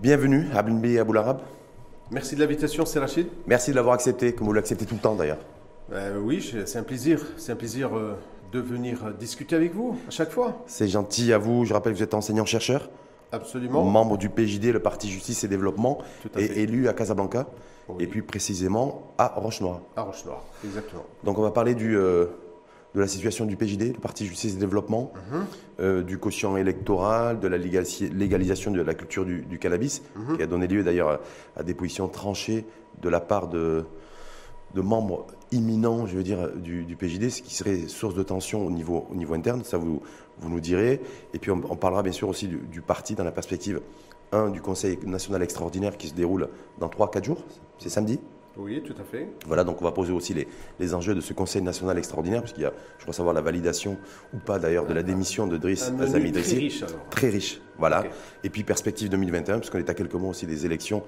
[0.00, 1.40] Bienvenue à Blinbi Abou Larab.
[2.10, 3.26] Merci de l'invitation, c'est Rachid.
[3.46, 5.38] Merci de l'avoir accepté, comme vous l'acceptez tout le temps d'ailleurs.
[5.92, 7.20] Euh, oui, c'est un plaisir.
[7.36, 8.14] C'est un plaisir euh,
[8.52, 10.62] de venir euh, discuter avec vous à chaque fois.
[10.66, 11.64] C'est gentil à vous.
[11.64, 12.88] Je rappelle que vous êtes enseignant-chercheur.
[13.32, 13.84] Absolument.
[13.84, 16.60] Membre du PJD, le Parti Justice et Développement, Tout à et fait.
[16.62, 17.46] élu à Casablanca,
[17.88, 18.02] Oui.
[18.02, 19.82] et puis précisément à Roche-Noire.
[19.96, 21.04] À Roche-Noire, exactement.
[21.22, 22.26] Donc on va parler du, euh,
[22.94, 25.44] de la situation du PJD, le Parti Justice et Développement, Mhm.
[25.80, 30.36] euh, du quotient électoral, de la légali- légalisation de la culture du, du cannabis, Mhm.
[30.36, 31.20] qui a donné lieu d'ailleurs à,
[31.60, 32.64] à des positions tranchées
[33.00, 33.84] de la part de,
[34.74, 38.64] de membres imminents, je veux dire, du, du PJD, ce qui serait source de tension
[38.66, 40.00] au niveau, au niveau interne, ça vous,
[40.38, 41.00] vous nous direz.
[41.34, 43.80] Et puis on, on parlera bien sûr aussi du, du parti dans la perspective,
[44.32, 46.48] un, du Conseil national extraordinaire qui se déroule
[46.78, 47.44] dans 3-4 jours,
[47.78, 48.20] c'est samedi
[48.56, 49.28] Oui, tout à fait.
[49.46, 50.46] voilà, donc on va poser aussi les,
[50.78, 53.96] les enjeux de ce Conseil national extraordinaire, puisqu'il y a, je crois savoir, la validation
[54.34, 57.08] ou pas d'ailleurs de la démission de Driss Azami très riche alors.
[57.10, 58.04] Très riche, voilà.
[58.44, 61.02] Et puis perspective 2021, puisqu'on est à quelques mois aussi des élections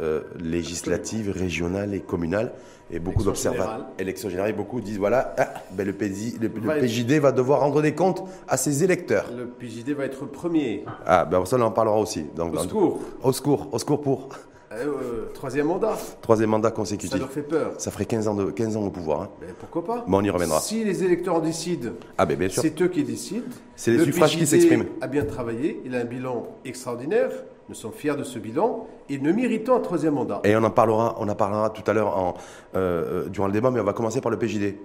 [0.00, 2.52] euh, législatives, régionales et communales.
[2.90, 3.86] Et beaucoup d'observateurs.
[3.98, 7.12] Élections générales, et beaucoup disent voilà, ah, ben le, PJ, le, le Va être- PJD
[7.18, 9.30] va devoir rendre des comptes à ses électeurs.
[9.36, 10.84] Le PJD va être le premier.
[11.06, 12.24] Ah, ben ça, on en parlera aussi.
[12.36, 13.00] Donc, Au secours.
[13.22, 14.28] Au secours, au secours pour
[14.76, 15.96] Euh, troisième mandat.
[16.22, 17.18] troisième mandat Ça consécutif.
[17.18, 17.72] leur fait peur.
[17.78, 19.22] Ça ferait 15 ans, de, 15 ans au pouvoir.
[19.22, 19.28] hein.
[19.40, 20.04] Mais pourquoi pas?
[20.06, 20.60] Mais on y reviendra.
[20.60, 22.62] Si les électeurs en décident, Ah, ben bien sûr.
[22.62, 23.46] c'est eux qui décident.
[23.76, 24.84] C'est les Le suffrages qui PJD s'expriment.
[25.00, 25.80] a bien travaillé.
[25.84, 27.30] Il a un bilan extraordinaire.
[27.68, 28.86] Nous sommes fiers de ce bilan.
[29.08, 30.40] Et nous méritons un troisième mandat.
[30.44, 32.34] Et on en parlera, on en parlera tout à l'heure en,
[32.76, 34.76] euh, euh, durant le débat, mais on va commencer par le PJD.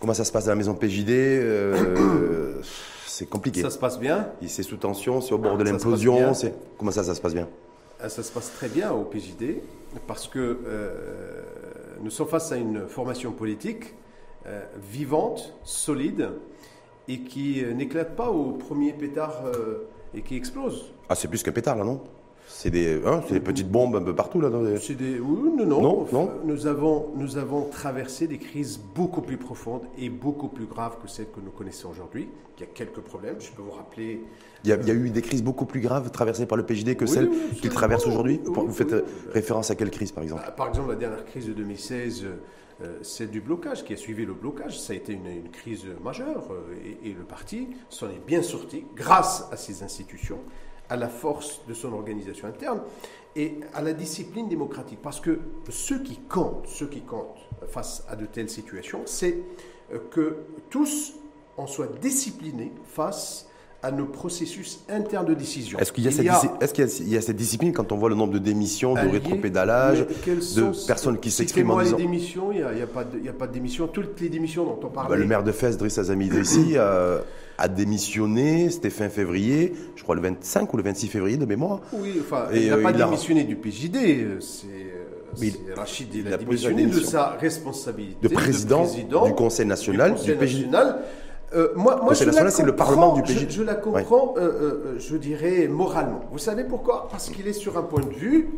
[0.00, 2.60] Comment ça se passe à la maison PJD euh,
[3.06, 3.62] C'est compliqué.
[3.62, 4.28] Ça se passe bien.
[4.42, 6.14] Il- C'est sous tension, c'est au bord de Ça se passe l'implosion.
[6.16, 6.34] bien.
[6.34, 7.48] c'est- Comment ça, ça se passe bien?
[7.50, 7.65] Ah,
[7.98, 9.62] Ça se passe très bien au PJD
[10.06, 11.42] parce que euh,
[12.02, 13.94] nous sommes face à une formation politique
[14.46, 16.30] euh, vivante, solide
[17.08, 20.92] et qui euh, n'éclate pas au premier pétard euh, et qui explose.
[21.08, 22.02] Ah, c'est plus qu'un pétard là, non?
[22.58, 24.48] C'est des, hein, des petites bombes un peu partout là.
[24.48, 25.18] dans les- C'est des...
[25.20, 25.82] Oui, non, non.
[25.82, 26.30] Non, Enfin, non.
[26.44, 31.06] Nous, avons, nous avons traversé des crises beaucoup plus profondes et beaucoup plus graves que
[31.06, 32.28] celles que nous connaissons aujourd'hui.
[32.56, 33.36] Il y a quelques problèmes.
[33.40, 34.22] Je peux vous rappeler
[34.64, 36.64] Il y, a, il y a eu des crises beaucoup plus graves traversées par le
[36.64, 38.40] PJD que Oui, celles oui, qu'il traverse aujourd'hui.
[38.44, 39.02] Vous faites euh,
[39.34, 42.24] référence à quelle crise par exemple Bah, Par exemple, la dernière crise de 2016,
[42.82, 45.84] euh, celle du blocage, qui a suivi le blocage, ça a été une, une crise
[46.02, 50.38] majeure euh, et, et le parti s'en est bien sorti grâce à ses institutions,
[50.88, 52.80] à la force de son organisation interne
[53.34, 55.00] et à la discipline démocratique.
[55.02, 57.02] Parce que ce qui compte, qui
[57.68, 59.42] face à de telles situations, c'est
[59.92, 60.38] euh, que
[60.70, 61.14] tous
[61.56, 63.48] en soient disciplinés face
[63.86, 65.78] à nos processus internes de décision.
[65.78, 66.24] Est-ce qu'il y, a cette
[67.00, 69.00] il y a discipline quand on voit le nombre de démissions, de
[70.24, 72.86] quelles de personnes qui s'expriment en disant les démissions, il n'y a, il y a
[72.88, 73.86] pas de, il y a pas de démission.
[73.86, 75.08] Toutes les démissions dont on parle.
[75.08, 77.20] Bah, le maire de Fès, Driss Azami Idrissi, euh,
[77.58, 81.80] a démissionné, c'était fin février, je crois le 25 ou le 26 février de mémoire.
[81.92, 83.96] Oui, enfin, Et, il n'a euh, pas il a- démissionné du PJD.
[83.96, 85.04] euh, C'est euh,
[85.40, 88.84] Mais il- Rachid, il, a, démissionné la de sa responsabilité De président
[89.24, 90.70] du Conseil national du, Conseil du PJD.
[90.70, 90.98] national.
[91.54, 92.32] Euh, moi, moi, je la
[92.66, 96.20] le comprends, Parlement du je- la comprends, euh, euh, je dirais, moralement.
[96.32, 97.08] Vous savez pourquoi?
[97.10, 98.48] Parce qu'il est sur un point de vue,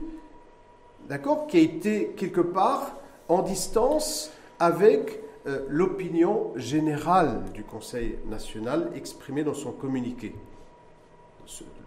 [1.09, 2.93] d'accord, qui a été quelque part
[3.28, 5.21] en distance avec
[5.69, 10.34] l'opinion générale du Conseil national exprimée dans son communiqué.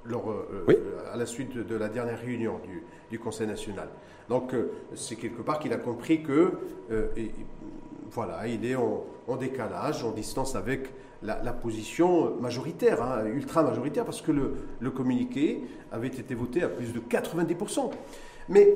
[0.06, 0.33] Lors,
[0.68, 0.75] Oui.
[1.13, 2.81] à la suite de, de la dernière réunion du,
[3.12, 3.88] du Conseil national.
[4.29, 4.53] Donc,
[4.95, 6.53] c'est quelque part qu'il a compris que,
[7.18, 7.31] et-
[8.09, 10.90] voilà, il est en, en décalage, en distance avec
[11.24, 15.62] la, la position majoritaire, hein, ultra majoritaire, parce que le, le communiqué
[15.92, 17.92] avait été voté à plus de 90%.
[18.50, 18.75] Mais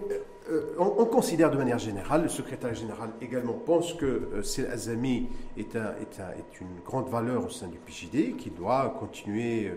[0.52, 4.68] euh, on, on considère de manière générale, le secrétaire général également pense que euh, Sel
[4.72, 5.28] Azami
[5.58, 9.72] est, un- est un- est une grande valeur au sein du PJD, qui doit continuer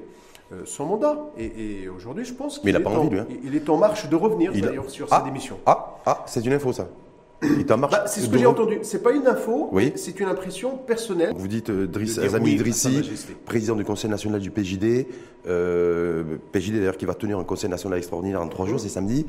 [0.53, 1.19] euh, son mandat.
[1.39, 3.27] Et, et aujourd'hui, je pense qu'il a pas est en- envie, lui, hein.
[3.45, 5.19] il est en marche de revenir Il a- d'ailleurs sur Ah.
[5.21, 5.59] sa démission.
[5.65, 6.87] Ah, ah, c'est une info ça.
[7.41, 8.79] Bah, c'est ce que j'ai entendu.
[8.83, 9.93] C'est pas une info, Oui.
[9.95, 11.33] c'est une impression personnelle.
[11.37, 13.35] Vous dites euh, Driss Azami oui Majesté.
[13.45, 15.07] président du Conseil national du PJD,
[15.47, 19.27] euh, PJD d'ailleurs qui va tenir un Conseil national extraordinaire en trois jours, c'est samedi.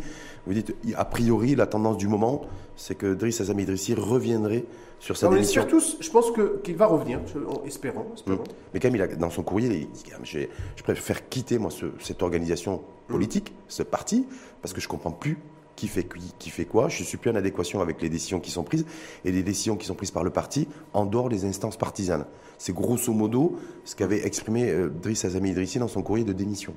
[0.47, 2.41] Vous dites, a priori, la tendance du moment,
[2.75, 4.65] c'est que Driss Azami Idrissi reviendrait
[4.99, 5.61] sur sa on démission.
[5.61, 7.19] espère tous, je pense que- qu'il va revenir,
[7.65, 8.07] espérons.
[8.15, 8.43] espérons.
[8.73, 10.39] Mais quand même, il a- dans son courrier, il dit quand même, je,
[10.75, 14.25] je préfère quitter moi, ce- cette organisation politique, ce parti,
[14.63, 15.37] parce que je comprends plus
[15.79, 16.05] qui fait,
[16.37, 16.89] qui, fait quoi.
[16.89, 18.85] Je suis plus en adéquation avec les décisions qui sont prises
[19.23, 22.25] et les décisions qui sont prises par le parti en dehors des instances partisanes.
[22.57, 26.73] C'est grosso modo ce qu'avait exprimé euh, Driss Azami Idrissi dans son courrier de démission.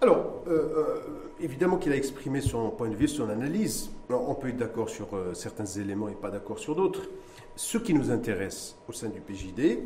[0.00, 0.96] Alors, euh, euh,
[1.40, 3.90] évidemment qu'il a exprimé son point de vue, son analyse.
[4.10, 7.02] On peut être d'accord sur certains éléments et pas d'accord sur d'autres.
[7.54, 9.78] Ce qui nous intéresse au sein du PJD,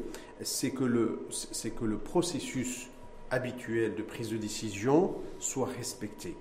[0.42, 2.88] c'est que, le- c'est que le processus
[3.30, 6.34] habituel de prise de décision soit respecté.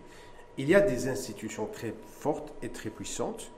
[0.59, 3.51] Il y a des institutions très fortes et très puissantes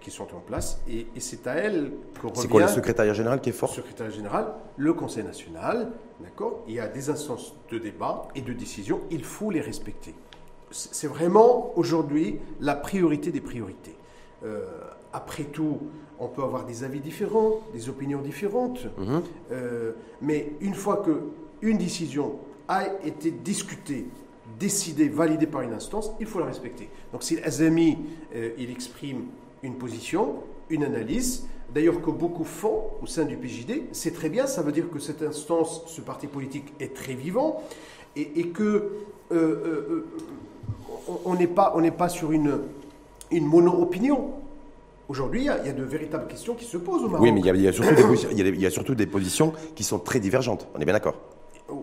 [0.00, 2.40] qui sont en place, et, c'est à elles que revient...
[2.40, 5.90] C'est quoi le secrétariat général qui est fort Le secrétariat général, le Conseil national,
[6.20, 6.62] d'accord?
[6.68, 10.14] Il y a des instances de débat et de décision, il faut les respecter.
[10.70, 13.96] C'est vraiment aujourd'hui la priorité des priorités.
[14.44, 14.66] Euh,
[15.12, 15.78] après tout,
[16.18, 19.22] on peut avoir des avis différents, des opinions différentes, mhm.
[19.50, 21.22] euh, mais une fois que
[21.62, 22.38] une décision
[22.68, 24.06] a été discutée,
[24.58, 26.88] décidée, validée par une instance, il faut la respecter.
[27.12, 27.98] Donc si l'Azami,
[28.34, 29.24] euh, il exprime
[29.62, 30.36] une position,
[30.70, 34.72] une analyse, d'ailleurs que beaucoup font au sein du PJD, c'est très bien, ça veut
[34.72, 37.62] dire que cette instance, ce parti politique est très vivant
[38.16, 38.92] et, et que
[39.32, 40.06] euh,
[41.24, 42.60] on n'est pas, on pas sur une,
[43.30, 44.32] une mono-opinion.
[45.08, 47.22] Aujourd'hui, il y, a de véritables questions qui se posent au Maroc.
[47.22, 50.68] Oui, mais il y des, il y a surtout des positions qui sont très divergentes.
[50.74, 51.14] On est bien d'accord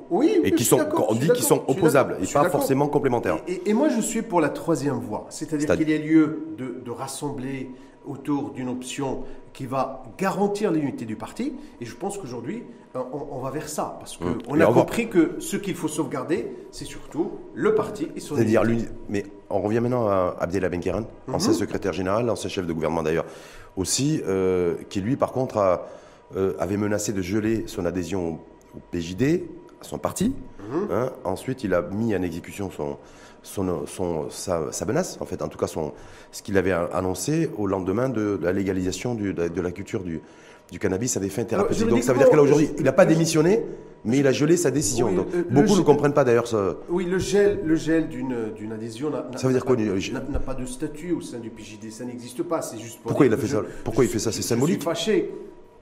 [0.10, 3.38] oui, et qui sont, on dit qu'ils sont opposables et pas forcément complémentaires.
[3.48, 7.72] Et, moi, je suis pour la troisième voie, c'est-à-dire qu'il y a lieu de, rassembler
[8.06, 11.54] autour d'une option qui va garantir l'unité du parti.
[11.82, 12.64] Et je pense qu'aujourd'hui,
[12.96, 14.62] euh, on, va vers ça, parce qu'on hum.
[14.62, 18.64] a compris que ce qu'il faut sauvegarder, c'est surtout le parti et son C'est-à-dire,
[19.10, 21.58] mais on revient maintenant à Abdellah Benkiran, ancien mhm.
[21.58, 23.26] secrétaire général, ancien chef de gouvernement d'ailleurs
[23.76, 25.82] aussi, euh, qui lui, par contre,
[26.36, 28.40] euh, avait menacé de geler son adhésion
[28.76, 29.44] au PJD
[29.82, 30.34] son parti.
[30.60, 30.88] Mhm.
[30.92, 31.12] Hein.
[31.24, 32.98] Ensuite, il a mis en exécution son,
[33.44, 35.94] son, son sa, menace, en fait, en tout cas son,
[36.32, 40.22] ce qu'il avait annoncé au lendemain de, la légalisation du, de, la culture du,
[40.72, 41.88] du cannabis à des fins thérapeutiques.
[41.88, 43.64] Donc ça veut dire que là aujourd'hui, il n'a pas démissionné,
[44.04, 45.12] mais il a gelé sa décision.
[45.12, 46.76] Donc, euh, beaucoup ne comprennent pas d'ailleurs ça.
[46.90, 49.26] Oui, le gel, le gel d'une adhésion n'a
[50.30, 52.62] n'a pas de statut au sein du PJD, ça n'existe pas.
[52.62, 53.62] C'est juste Pourquoi il a fait ça?
[53.84, 54.32] Pourquoi il fait ça?
[54.32, 54.84] C'est symbolique?
[54.84, 55.32] fâché.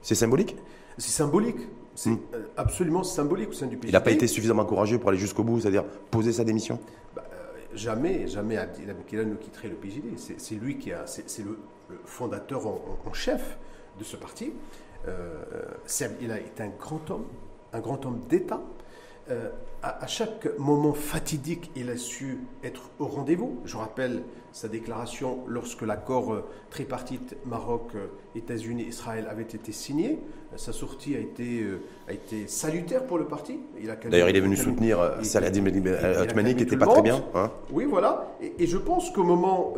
[0.02, 0.56] C'est symbolique?
[0.98, 1.58] C'est symbolique.
[1.94, 3.90] C'est euh, absolument symbolique au sein du pays.
[3.90, 6.78] Il n'a pas été suffisamment courageux pour aller jusqu'au bout, c'est-à-dire poser sa démission?
[7.14, 10.18] Bah, euh, Jamais, jamais Abdelhamid ne quitterait le PJD.
[10.38, 11.58] C'est lui qui a, c'est le,
[12.04, 13.58] fondateur en, chef
[13.98, 14.52] de ce parti.
[15.06, 15.42] Euh,
[16.20, 17.26] il a été un grand homme,
[17.72, 18.60] un grand homme d'État.
[19.30, 19.50] Euh,
[19.82, 23.60] à, chaque moment fatidique, il a su être au rendez-vous.
[23.64, 24.22] Je rappelle
[24.54, 28.06] sa déclaration lorsque l'accord euh, tripartite Maroc, euh,
[29.28, 30.20] avait été signé.
[30.54, 31.66] Sa sortie a été,
[32.08, 33.58] a été salutaire pour le parti.
[34.08, 37.24] D'ailleurs, il est venu soutenir Saladin Otmani, qui n'était pas très bien.
[37.34, 37.50] Hein.
[37.72, 38.36] oui, voilà.
[38.40, 39.74] Et, je pense qu'au moment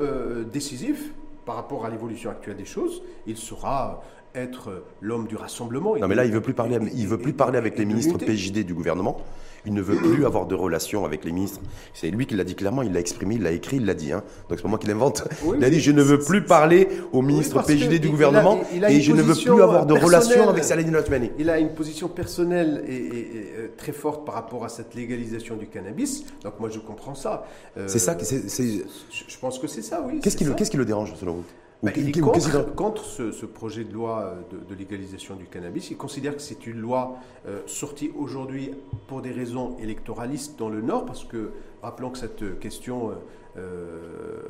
[0.53, 1.13] décisif,
[1.47, 4.03] par rapport à l'évolution actuelle des choses, il sera
[4.35, 5.97] être l'homme du rassemblement.
[5.97, 8.67] Non, mais là, il veut plus parler, il veut plus parler avec les ministres PJD
[8.67, 9.23] du gouvernement.
[9.67, 11.61] Il ne veut plus avoir de relations avec les ministres.
[11.93, 14.13] C'est lui qui l'a dit clairement, il l'a exprimé, il l'a écrit, il l'a dit.
[14.13, 14.23] Hein.
[14.49, 15.25] Donc c'est pas moi qui l'invente.
[15.57, 19.13] il a dit je ne veux plus parler aux ministres PJD du gouvernement et je
[19.13, 21.31] ne veux plus avoir de relations avec Saladin Othmani.
[21.39, 23.11] Il a une position personnelle et,
[23.57, 26.25] euh, très forte par rapport à cette légalisation du cannabis.
[26.43, 27.47] Donc moi je comprends ça.
[27.87, 28.17] c'est ça.
[28.21, 30.21] c'est, je pense que c'est ça, oui.
[30.21, 31.45] Qu'est-ce qui, qu'est-ce qui le dérange selon vous?
[31.83, 35.91] Bah, il est contre, contre ce, projet de loi de, légalisation du cannabis.
[35.91, 38.73] Il considère que c'est une loi euh, sortie aujourd'hui
[39.09, 41.53] pour des raisons électoralistes dans le Nord, parce que
[41.83, 43.15] rappelons que cette question euh,
[43.59, 44.41] euh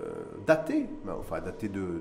[0.47, 2.01] datée, enfin datée de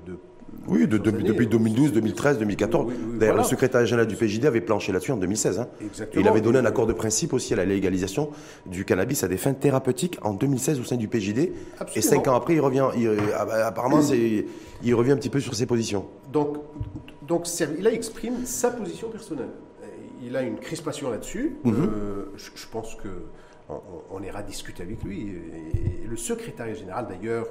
[0.68, 2.92] oui, depuis 2012, 2013, 2014.
[3.18, 5.60] D'ailleurs, le secrétaire général du PJD avait planché là-dessus en 2016.
[5.60, 5.68] Hein.
[6.14, 8.30] il avait donné un accord de principe aussi à la légalisation
[8.66, 11.52] du cannabis à des fins thérapeutiques en 2016 au sein du PJD.
[11.94, 12.86] Et cinq ans après, il revient.
[13.64, 14.00] apparemment,
[14.82, 16.06] il revient un petit peu sur ses positions.
[16.32, 16.56] Donc,
[17.26, 17.46] donc
[17.78, 19.50] il exprime sa position personnelle.
[20.24, 21.56] Il a une crispation là-dessus.
[21.64, 21.74] Mhm.
[21.74, 23.08] Euh, je, pense que
[23.68, 25.28] on, ira discuter avec lui.
[26.02, 27.46] Et, le secrétaire général, d'ailleurs,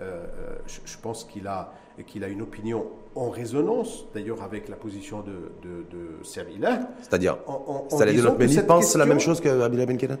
[0.00, 1.72] euh, euh, je, pense qu'il a,
[2.06, 7.38] qu'il a une opinion en résonance, d'ailleurs, avec la position de, de, de C'est-à-dire,
[7.88, 10.18] Saladin pense la même chose Ben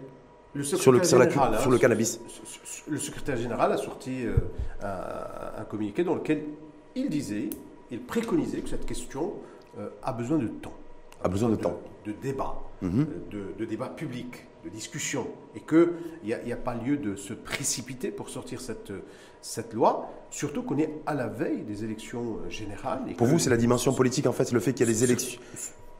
[0.54, 1.18] le sur, le, sur,
[1.60, 2.20] sur, le cannabis
[2.86, 4.36] Le secrétaire général a sorti euh,
[5.58, 6.44] un, communiqué dans lequel
[6.94, 7.50] il disait,
[7.90, 9.32] il préconisait que cette question
[10.04, 10.72] a besoin de temps.
[11.24, 11.80] A, besoin, de, temps.
[12.06, 13.06] De débat, mhm.
[13.30, 15.90] de, de débat public de discussion et qu'il
[16.24, 18.92] n'y a, a, pas lieu de se précipiter pour sortir cette,
[19.40, 23.00] cette loi, surtout qu'on est à la veille des élections générales.
[23.16, 25.40] pour vous, c'est la dimension politique, en fait, le fait qu'il y a des élections.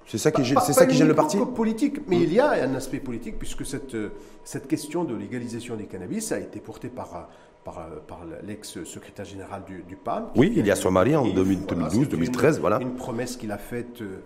[0.07, 2.75] C'est ça qui, c'est ça qui gêne le parti politique, mais il y a un
[2.75, 3.97] aspect politique, puisque cette,
[4.45, 7.29] cette question de légalisation des cannabis a été portée par,
[7.65, 10.29] par, par l'ex-secrétaire général du, du PAM.
[10.37, 12.81] Oui, il y a son mari en 2012, 2013, voilà.
[12.81, 14.21] Une promesse qu'il a faite euh,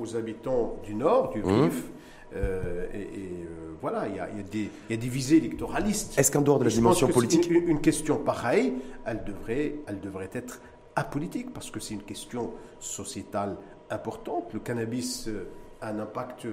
[0.00, 1.62] aux, habitants du Nord, du mmh.
[1.62, 1.84] Rif.
[2.34, 6.18] Euh, et, euh, voilà, il y, a, des, il y, a, des, visées électoralistes.
[6.18, 10.30] Est-ce qu'en dehors de la dimension politique une, une, question pareille, elle devrait, elle devrait
[10.32, 10.60] être
[10.96, 13.56] apolitique parce que c'est une question sociétale
[13.90, 14.52] importante.
[14.54, 15.48] Le cannabis, euh,
[15.82, 16.46] un impact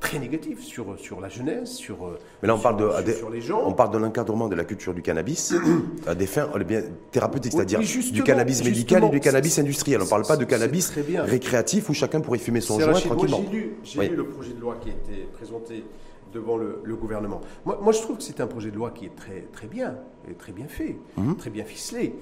[0.00, 3.62] très négatif sur, sur la jeunesse, sur, Mais là, on parle de, sur, les gens.
[3.64, 5.54] On parle de l'encadrement de la culture du cannabis
[6.06, 7.80] à des fins bien thérapeutiques, c'est-à-dire
[8.12, 10.00] du cannabis médical et du cannabis industriel.
[10.00, 13.44] On ne parle pas de cannabis récréatif où chacun pourrait fumer son joint tranquillement.
[13.82, 15.84] J'ai lu, le projet de loi qui a été présenté
[16.32, 17.40] devant le, gouvernement.
[17.64, 19.96] Moi, moi, je trouve que c'est un projet de loi qui est très, très bien,
[20.28, 21.36] et très bien fait, mhm.
[21.36, 22.14] très bien ficelé.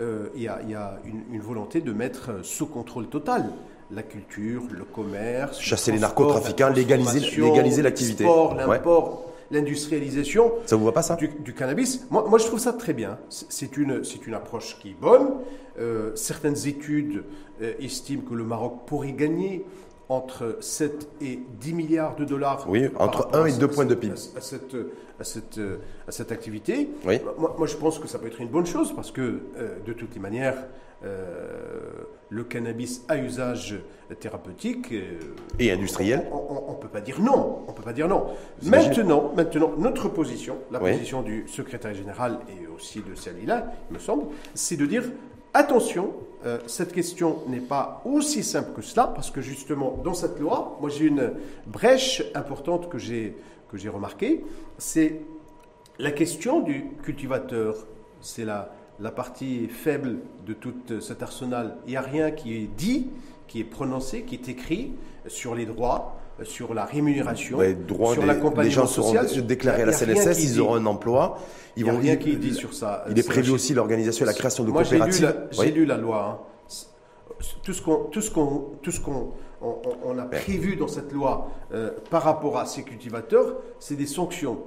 [0.00, 3.50] Euh, il y, a, y a une, une, volonté de mettre sous contrôle total
[3.90, 10.52] la culture, le commerce, chasser les narcotrafiquants, légaliser, légaliser l'activité, l'import, l'industrialisation.
[10.66, 11.16] Ça vous voit pas ça?
[11.16, 12.06] Du, cannabis.
[12.10, 13.18] Moi, moi, je trouve ça très bien.
[13.28, 15.28] C'est une, c'est une approche qui est bonne.
[15.78, 17.24] Euh, certaines études
[17.62, 19.64] euh, estiment que le Maroc pourrait gagner
[20.08, 22.64] entre 7 et 10 milliards de dollars.
[22.68, 24.14] Oui, entre 1 et 2 points de PIB.
[24.36, 24.74] À, cette,
[25.20, 25.60] à, cette,
[26.06, 26.88] à cette activité.
[27.06, 27.20] Oui.
[27.38, 29.92] Moi, moi, je pense que ça peut être une bonne chose parce que, euh, de
[29.92, 30.56] toutes les manières,
[31.04, 31.90] euh,
[32.30, 33.80] le cannabis à usage
[34.20, 35.18] thérapeutique euh,
[35.58, 36.26] et industriel.
[36.32, 37.64] On ne peut pas dire non.
[37.68, 38.26] On peut pas dire non.
[38.62, 43.98] Maintenant, maintenant, notre position, la position du secrétaire général et aussi de celle-là, il me
[43.98, 44.24] semble,
[44.54, 45.04] c'est de dire
[45.54, 46.12] attention,
[46.46, 50.78] euh, cette question n'est pas aussi simple que cela, parce que justement, dans cette loi,
[50.80, 51.32] moi j'ai une
[51.66, 53.36] brèche importante que j'ai
[53.70, 54.44] que j'ai remarquée,
[54.78, 55.20] c'est
[55.98, 57.86] la question du cultivateur.
[58.20, 61.76] C'est la la partie faible de tout cet arsenal.
[61.86, 63.08] Il n'y a rien qui est dit,
[63.46, 64.92] qui est prononcé, qui est écrit
[65.26, 67.58] sur les droits, sur la rémunération,
[68.12, 71.38] sur l'accompagnement Les gens seront déclarés à la CNSS, ils auront un emploi.
[71.76, 73.04] il n'y a rien qui est dit sur ça.
[73.10, 75.34] Il est prévu aussi l'organisation et la création de coopératives.
[75.52, 76.40] J'ai lu, la loi.
[76.42, 76.74] Hein.
[77.62, 81.50] Tout ce qu'on tout ce qu'on tout ce qu'on on, a prévu dans cette loi
[81.72, 84.58] euh, par rapport à ces cultivateurs, c'est des sanctions.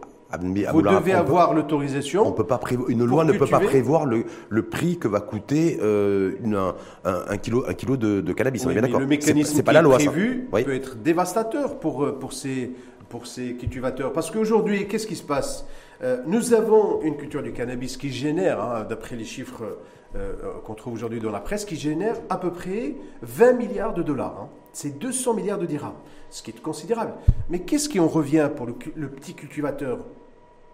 [0.72, 2.28] Vous devez avoir l'autorisation.
[2.28, 5.80] On peut pas une loi ne peut pas prévoir le, le, prix que va coûter
[5.82, 6.74] euh, une, un,
[7.04, 8.66] un, kilo, un kilo de, de cannabis.
[8.66, 9.00] on est bien d'accord.
[9.00, 12.72] Le mécanisme qui pas la loi, prévu peut être dévastateur pour, euh, pour, ces,
[13.10, 14.14] pour ces cultivateurs.
[14.14, 15.66] Parce qu'aujourd'hui, qu'est-ce qui se passe?
[16.04, 19.78] Euh, Nous avons une culture du cannabis qui génère, hein, d'après les chiffres
[20.16, 20.34] euh,
[20.66, 24.38] qu'on trouve aujourd'hui dans la presse, qui génère à peu près 20 milliards de dollars.
[24.42, 24.50] Hein.
[24.74, 25.94] C'est 200 milliards de dirhams,
[26.30, 27.14] ce qui est considérable.
[27.50, 30.00] Mais qu'est-ce qui en revient pour le, le petit cultivateur?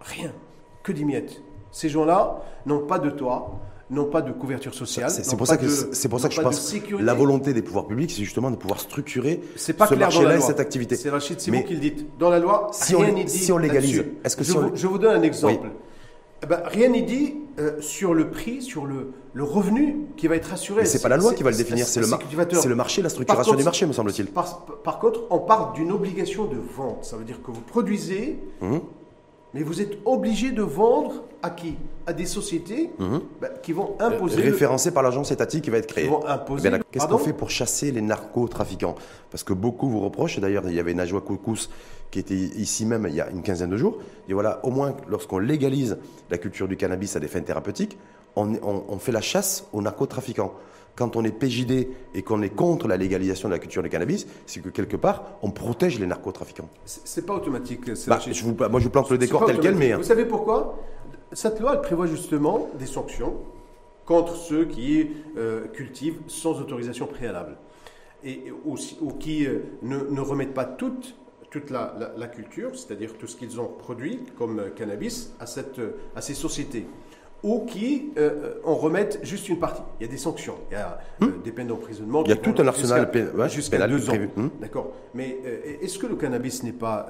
[0.02, 0.32] Rien.
[0.84, 1.42] Que des miettes.
[1.72, 5.10] Ces gens-là n'ont pas de toit, n'ont pas de couverture sociale.
[5.10, 8.52] C'est pour, que pour ça que je pense la volonté des pouvoirs publics, c'est justement
[8.52, 9.42] de pouvoir structurer
[9.78, 10.96] pas ce marché-là et cette activité.
[10.96, 12.18] C'est Rachid, c'est vous qui le dites.
[12.18, 13.38] Dans la loi, si rien n'est dit.
[13.38, 15.70] Si on légalise, est-ce que je, vous, je, vous, donne un exemple.
[16.44, 20.36] Eh ben, rien n'est dit euh, sur le prix, sur le, le, revenu qui va
[20.36, 20.82] être assuré.
[20.82, 23.56] Mais c'est pas la loi qui va le définir, c'est le, le, marché, la structuration
[23.56, 24.28] du marché, me semble-t-il.
[24.28, 27.06] Par, contre, on parle d'une obligation de vente.
[27.06, 28.78] Ça veut dire que vous produisez, mmh.
[29.58, 31.78] Mais vous êtes obligé de vendre à qui?
[32.06, 33.22] À des sociétés mhm.
[33.42, 34.40] bah, qui vont imposer.
[34.40, 36.04] Référencées par l'agence étatique qui va être créée.
[36.04, 36.70] Qui vont imposer.
[36.92, 38.94] Qu'est-ce qu'on fait pour chasser les narcotrafiquants?
[39.32, 41.70] Parce que beaucoup vous reprochent, d'ailleurs, il y avait Najwa Koukous
[42.12, 43.98] qui était ici même il y a une quinzaine de jours.
[44.30, 45.98] Et voilà, au moins, lorsqu'on légalise
[46.30, 47.98] la culture du cannabis à des fins thérapeutiques,
[48.36, 50.54] on, on fait la chasse aux narcotrafiquants
[50.98, 54.28] quand on est PJD et qu'on est contre la légalisation de la culture du cannabis,
[54.46, 56.70] c'est que quelque part, on protège les narcotrafiquants.
[56.86, 57.82] C'est pas automatique.
[58.08, 59.94] Bah, je vous, moi, je plante le décor tel quel, mais.
[59.94, 60.80] Vous savez pourquoi?
[61.32, 63.36] Cette loi, elle prévoit justement des sanctions
[64.06, 67.58] contre ceux qui euh, cultivent sans autorisation préalable
[68.24, 68.76] et, ou,
[69.20, 71.16] qui euh, ne, remettent pas toute
[71.50, 75.80] toute la, la culture, c'est-à-dire tout ce qu'ils ont produit comme cannabis, à, cette,
[76.14, 76.86] à ces sociétés
[77.44, 79.82] ou qui euh, en remettent juste une partie.
[80.00, 81.42] Il y a des sanctions, il y a euh, hmm.
[81.44, 82.24] des peines d'emprisonnement.
[82.24, 83.10] Il y a tout un arsenal
[83.50, 84.14] jusqu'à ouais, deux ans.
[84.36, 84.50] Hmm.
[84.60, 84.94] D'accord.
[85.14, 87.10] Mais euh, est-ce que le cannabis n'est pas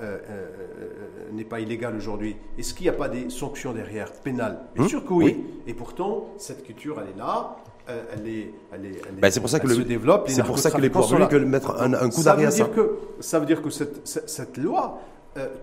[1.32, 2.36] n'est pas illégal aujourd'hui?
[2.58, 4.60] Est-ce qu'il n'y a pas des sanctions derrière pénales?
[4.76, 4.90] Bien hmm.
[4.90, 5.46] sûr que oui.
[5.66, 7.58] Et pourtant, cette culture, elle est là.
[7.90, 10.30] Elle, est, elle, est, elle, ben, pour ça que se développe.
[10.30, 12.66] C'est pour ça que les pouvoirs publics mettre un, un coup d'arrêt à ça.
[12.66, 15.00] Que, ça veut dire que cette, cette loi,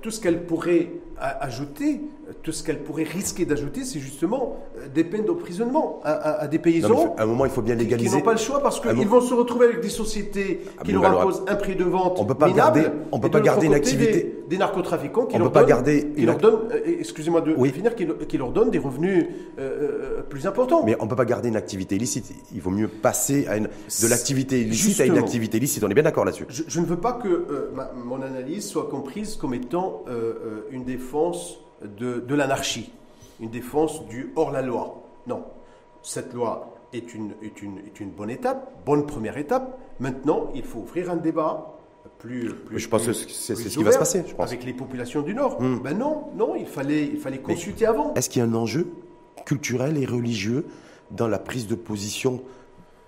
[0.00, 2.00] tout ce qu'elle pourrait ajouter,
[2.42, 7.14] tout ce qu'elle pourrait risquer d'ajouter, c'est justement euh, des peines d'emprisonnement à, des paysans.
[7.16, 8.10] à un moment, il faut bien légaliser.
[8.10, 10.92] Qui n'ont pas le choix parce qu'ils vont se retrouver avec des sociétés ah, qui
[10.92, 12.18] leur imposent un prix de vente.
[12.18, 14.40] On peut pas garder, on peut pas garder une activité.
[14.48, 18.78] Des, narcotrafiquants qui leur donnent, garder leur euh, excusez-moi de finir, qui, leur donnent des
[18.78, 19.26] revenus
[19.58, 20.84] euh, plus importants.
[20.84, 22.32] Mais on peut pas garder une activité illicite.
[22.54, 25.82] Il vaut mieux passer à une, de l'activité illicite à une activité illicite.
[25.82, 26.46] On est bien d'accord là-dessus.
[26.48, 27.70] Je, ne veux pas que
[28.04, 30.04] mon analyse soit comprise comme étant
[30.70, 32.92] une défense de, l'anarchie,
[33.40, 35.02] une défense du hors-la-loi.
[35.26, 35.44] Non,
[36.02, 39.78] cette loi est une, est, une, est une, bonne étape, bonne première étape.
[40.00, 41.74] Maintenant, il faut ouvrir un débat
[42.18, 44.24] plus, plus je pense que c'est ce qui va se passer.
[44.26, 44.48] Je pense.
[44.48, 45.60] Avec les populations du Nord.
[45.60, 45.80] Hmm.
[45.82, 48.14] Ben non, non, il fallait, il fallait consulter avant.
[48.14, 48.88] Est-ce qu'il y a un enjeu
[49.44, 50.66] culturel et religieux
[51.10, 52.42] dans la prise de position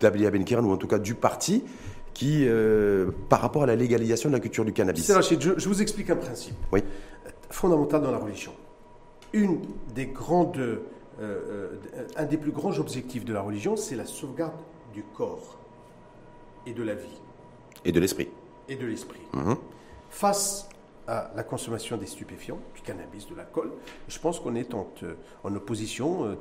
[0.00, 1.64] d'Abli Benkiran, ou en tout cas du parti,
[2.12, 5.04] qui, euh, par rapport à la légalisation de la culture du cannabis?
[5.04, 6.82] C'est je, je vous explique un principe Oui.
[7.50, 8.52] Fondamental dans la religion.
[9.32, 9.60] Une
[9.94, 10.78] des grandes, euh,
[11.20, 11.68] euh,
[12.16, 14.54] un des plus grands objectifs de la religion, c'est la sauvegarde
[14.94, 15.58] du corps
[16.66, 17.20] et de la vie
[17.84, 18.28] Et de l'esprit.
[18.68, 19.20] et de l'esprit.
[19.34, 19.56] Mhm.
[20.10, 20.68] Face
[21.06, 23.72] à la consommation des stupéfiants, du cannabis, de l'alcool,
[24.08, 26.34] je pense qu'on est en, euh, en opposition euh,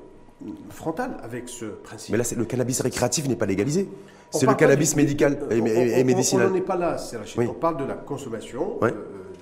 [0.69, 2.11] frontale avec ce principe.
[2.11, 3.87] Mais là, le cannabis récréatif n'est pas légalisé.
[4.31, 6.47] C'est le cannabis du- médical euh, et, on- et- médicinal.
[6.47, 7.39] On n'en est pas là, c'est Rachid.
[7.39, 7.47] Oui.
[7.49, 8.89] On parle de la consommation Oui.
[8.89, 8.93] euh,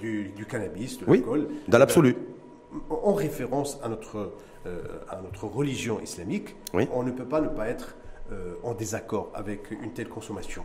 [0.03, 1.47] du, du cannabis, de Oui, l'alcool.
[1.69, 2.15] dans l'absolu.
[2.73, 4.33] Euh, en référence à notre,
[4.65, 6.87] euh, à notre religion islamique, Oui.
[6.93, 7.95] on ne peut pas ne pas être
[8.31, 10.63] euh, en désaccord avec une telle consommation.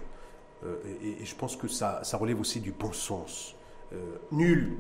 [0.65, 3.55] Euh, et, et je pense que ça, ça relève aussi du bon sens.
[4.33, 4.77] Nul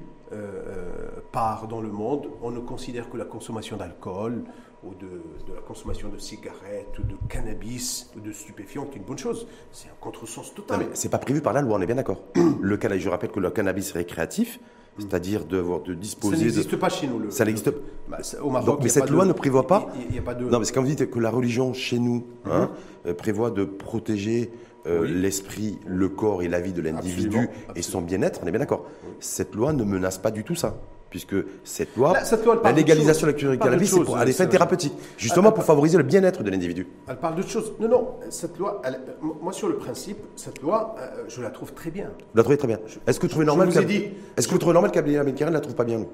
[1.32, 4.44] part dans le monde, on ne considère que la consommation d'alcool
[4.84, 5.06] ou de,
[5.48, 9.46] de la consommation de cigarettes ou de cannabis ou de stupéfiants est une bonne chose.
[9.72, 10.78] C'est un contresens Non, total.
[10.80, 12.22] mais c'est pas prévu par la loi, on est bien d'accord.
[12.60, 14.60] le cannabis, je rappelle que le cannabis récréatif,
[14.98, 16.42] c'est-à-dire de, de ça disposer de.
[16.42, 17.18] n'existe pas chez nous.
[17.18, 19.24] le- Ça n'existe le- bah, ça- au Maroc, Donc, il y mais cette pas loi
[19.24, 20.44] de- ne prévoit pas- Il il y a pas de.
[20.44, 22.70] Non, parce que quand vous dites que la religion chez nous hein,
[23.06, 24.50] euh, prévoit de protéger
[24.86, 25.12] euh, Oui.
[25.12, 28.86] l'esprit, le corps et la vie de l'individu et son bien-être, on est bien d'accord.
[29.20, 30.78] Cette loi ne menace pas du tout ça.
[31.10, 31.34] Puisque
[31.64, 34.18] cette loi, Là, cette loi, elle la légalisation de la culture du cannabis, c'est pour
[34.18, 34.92] à des fins thérapeutiques.
[35.16, 36.86] Justement elle- pour favoriser le bien-être de l'individu.
[37.08, 37.72] Elle parle d'autre chose.
[37.80, 39.00] Non, non, cette loi, elle-
[39.40, 42.06] moi sur le principe, cette loi, euh, je la trouve très bien.
[42.18, 42.78] Vous la trouvez très bien.
[43.06, 45.98] Est-ce que vous trouvez normal Est-ce que vous trouvez normal qu'Abdelhamid la trouve pas bien
[45.98, 46.08] nous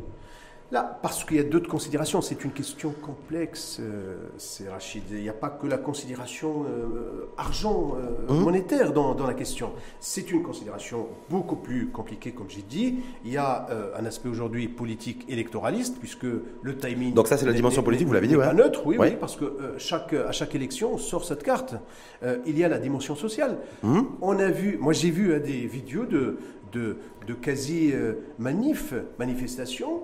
[0.72, 5.02] Là, parce qu'il y a d'autres considérations, c'est une question complexe, euh, c'est Rachid.
[5.10, 8.40] Il n'y a pas que la considération euh, argent, euh, Hum.
[8.42, 9.72] monétaire dans, dans la question.
[10.00, 12.96] C'est une considération beaucoup plus compliquée, comme j'ai dit.
[13.24, 16.24] Il y a euh, un aspect aujourd'hui politique électoraliste, puisque
[16.62, 17.12] le timing.
[17.14, 18.44] Donc ça, c'est la dimension politique, vous l'avez dit, ouais.
[18.46, 19.10] pas neutre, oui, Ouais.
[19.10, 21.74] oui, parce que chaque, à chaque élection, on sort cette carte.
[22.46, 23.58] Il y a la dimension sociale.
[23.84, 24.08] Hum.
[24.22, 26.38] On a vu, moi j'ai vu euh, des vidéos de,
[26.72, 30.02] de, de quasi-manifs, manifestations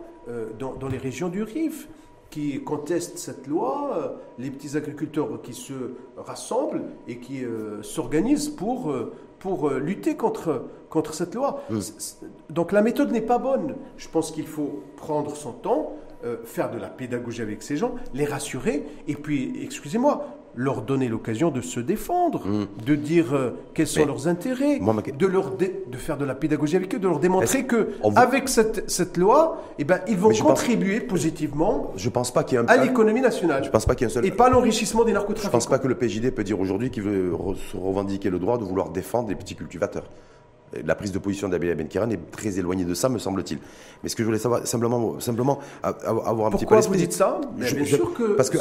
[0.58, 1.88] dans, dans les régions du Rif
[2.30, 4.08] qui contestent cette loi, euh,
[4.38, 5.72] les petits agriculteurs qui se
[6.16, 11.62] rassemblent et qui euh, s'organisent pour, euh, pour euh, lutter contre, contre cette loi.
[11.80, 12.14] C-
[12.48, 13.74] Donc la méthode n'est pas bonne.
[13.96, 15.92] Je pense qu'il faut prendre son temps,
[16.24, 20.24] euh, faire de la pédagogie avec ces gens, les rassurer et puis, excusez-moi,
[20.56, 22.42] leur donner l'occasion de se défendre,
[22.84, 26.16] de dire euh, quels sont Mais- leurs intérêts, Moi, ma- de, leur dé- de faire
[26.18, 29.84] de la pédagogie avec eux, de leur démontrer que vous- avec cette, cette loi, eh
[29.84, 32.66] ben, ils vont je pense- contribuer positivement Je pense pas qu'il un.
[32.66, 33.62] à l'économie nationale.
[33.64, 34.26] Je pense pas qu'il y ait un seul.
[34.26, 35.52] Et pas l'enrichissement des Je narcotrafiquants.
[35.52, 37.32] pense pas que le PJD peut dire aujourd'hui qu'il veut
[37.70, 40.04] se revendiquer le droit de vouloir défendre les petits cultivateurs.
[40.84, 43.58] La prise de position d'Abel Benkiran est très éloignée de ça, me semble-t-il.
[44.04, 46.98] Mais ce que je voulais savoir, simplement, simplement avoir un petit peu Pourquoi vous l'esprit.
[46.98, 47.40] dites ça?
[47.58, 48.58] Je- Bien je- sûr que, parce que-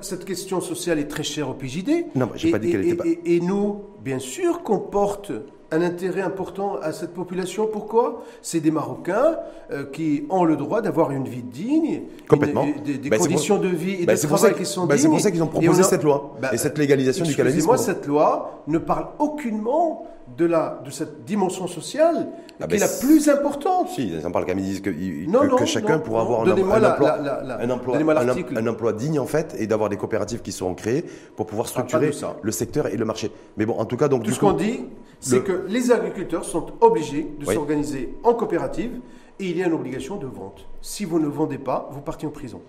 [0.00, 2.06] cette question sociale est très chère au PJD.
[2.14, 5.32] Non, j'ai pas dit qu'elle était pas- Et, et nous, bien sûr qu'on porte
[5.72, 7.68] un intérêt important à cette population.
[7.70, 8.24] Pourquoi?
[8.42, 9.36] C'est des Marocains
[9.72, 12.64] euh, qui ont le droit d'avoir une vie digne, Complètement.
[12.64, 14.96] une- des, des Ben, pour- conditions de vie et ben, de travail qui sont ben,
[14.96, 15.10] c'est dignes.
[15.12, 17.56] pour ça qu'ils ont proposé on a- cette loi et cette légalisation du cannabis.
[17.58, 22.28] Excusez-moi, cette loi ne parle aucunement de, la, de cette dimension sociale
[22.60, 23.88] Ah qui est la plus importante.
[23.88, 24.90] Si, ils en parlent quand même, ils disent que,
[25.28, 27.42] Non, que- non, que chacun non, pourra avoir un, Donnez-moi un la- emploi, la- la-
[27.42, 28.56] la- un, emploi, donnez-moi un, l'article.
[28.58, 31.04] un emploi digne en fait, et d'avoir des coopératives qui seront créées
[31.36, 32.12] pour pouvoir parle pas structurer
[32.42, 33.30] le secteur et le marché.
[33.56, 34.84] Mais bon, en tout cas, donc Tout du ce qu'on dit,
[35.20, 37.54] c'est le- que les agriculteurs sont obligés de Oui.
[37.54, 39.00] s'organiser en coopérative
[39.38, 40.66] et il y a une obligation de vente.
[40.82, 42.60] Si vous ne vendez pas, vous partez en prison.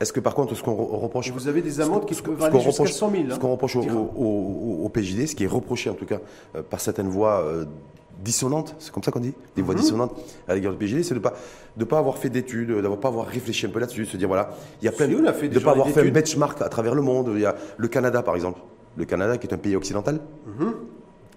[0.00, 2.36] Est-ce que par contre, ce qu'on re- reproche, vous avez des amendes qui ce peuvent
[2.38, 3.22] qu'on aller jusqu'à reproche- 100 000.
[3.28, 3.38] ce hein.
[3.38, 6.20] qu'on reproche au, PJD, ce qui est reproché en tout cas
[6.56, 7.64] euh, par certaines voix euh,
[8.22, 9.66] dissonantes, c'est comme ça qu'on dit, des Mhm.
[9.66, 10.12] voix dissonantes
[10.48, 11.34] à l'égard du PJD, c'est de pas
[11.76, 14.50] de pas avoir fait d'études, d'avoir pas avoir réfléchi un peu là-dessus, se dire voilà,
[14.82, 16.60] il y a plein de, on a fait de déjà pas avoir fait un benchmark
[16.62, 17.30] à travers le monde.
[17.34, 18.60] Il y a le Canada par exemple,
[18.96, 20.20] le Canada qui est un pays occidental.
[20.46, 20.74] Mhm.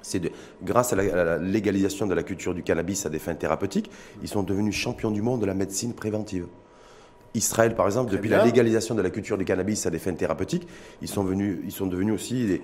[0.04, 0.32] C'est de-
[0.64, 3.92] grâce à la, à la légalisation de la culture du cannabis à des fins thérapeutiques,
[4.24, 6.48] ils sont devenus champions du monde de la médecine préventive.
[7.34, 8.40] Israël, par exemple, Très depuis bien.
[8.40, 10.68] la légalisation de la culture du cannabis à des fins thérapeutiques,
[11.02, 12.62] ils sont, venus, ils sont devenus aussi des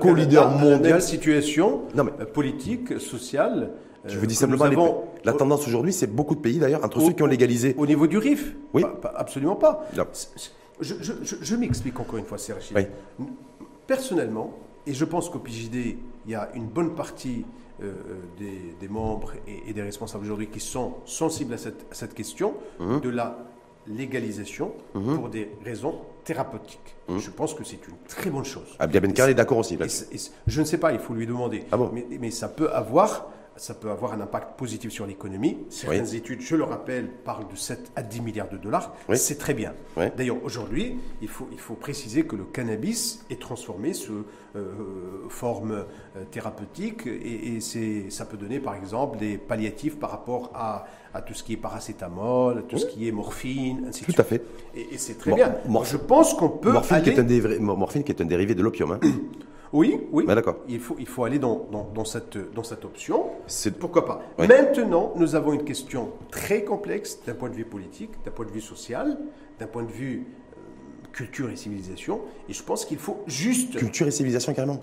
[0.00, 0.90] co-leaders a la mondiaux.
[0.92, 3.70] même situation Non, mais- euh, politique, sociale
[4.04, 6.84] Je euh, vous dis simplement, les- avons la tendance aujourd'hui, c'est beaucoup de pays d'ailleurs,
[6.84, 7.74] entre au- ceux qui ont légalisé.
[7.78, 8.82] Au niveau du RIF Oui.
[8.82, 9.86] Pas- pas- Absolument pas.
[9.96, 10.04] Non.
[10.80, 12.70] Je, je- je- je m'explique encore une fois, Serge.
[12.74, 12.86] Oui.
[13.86, 14.52] Personnellement,
[14.86, 17.44] et je pense qu'au PJD, il y a une bonne partie
[17.82, 17.92] euh,
[18.38, 22.12] des, des membres et, et des responsables aujourd'hui qui sont sensibles à cette, à cette
[22.12, 23.00] question Mhm.
[23.00, 23.38] de la
[23.86, 26.96] légalisation pour des raisons thérapeutiques.
[27.08, 27.18] Mhm.
[27.18, 28.76] Je pense que c'est une très bonne chose.
[28.78, 29.74] Abdia Benkar est d'accord aussi.
[29.74, 31.64] Et et je ne sais pas, il faut lui demander.
[31.72, 35.58] Ah bon mais, mais ça peut avoir, ça peut avoir un impact positif sur l'économie.
[35.70, 38.94] Certaines études, je le rappelle, parlent de 7 à 10 milliards de dollars.
[39.14, 39.74] C'est très bien.
[40.16, 44.24] D'ailleurs, aujourd'hui, il faut, il faut préciser que le cannabis est transformé sous
[44.56, 45.72] euh, forme
[46.16, 51.22] euh, thérapeutique et, et ça peut donner, par exemple, des palliatifs par rapport à, à
[51.22, 54.16] tout ce qui est paracétamol, tout ce qui est morphine, ainsi de suite.
[54.16, 54.42] Tout à fait.
[54.74, 55.54] Et, c'est très bien.
[55.84, 58.92] je pense qu'on peut morphine, qui est un morphine qui est un dérivé de l'opium.
[58.92, 59.00] Hein.
[59.72, 60.24] Oui, oui.
[60.26, 60.56] Ben, d'accord.
[60.68, 63.26] Il faut, il faut aller dans, dans, cette, dans cette option.
[63.78, 64.20] Pourquoi pas?
[64.36, 68.50] Maintenant, nous avons une question très complexe d'un point de vue politique, d'un point de
[68.50, 69.16] vue social,
[69.60, 72.20] d'un point de vue euh, culture et civilisation.
[72.48, 73.76] Et je pense qu'il faut juste.
[73.76, 74.80] Culture et civilisation, carrément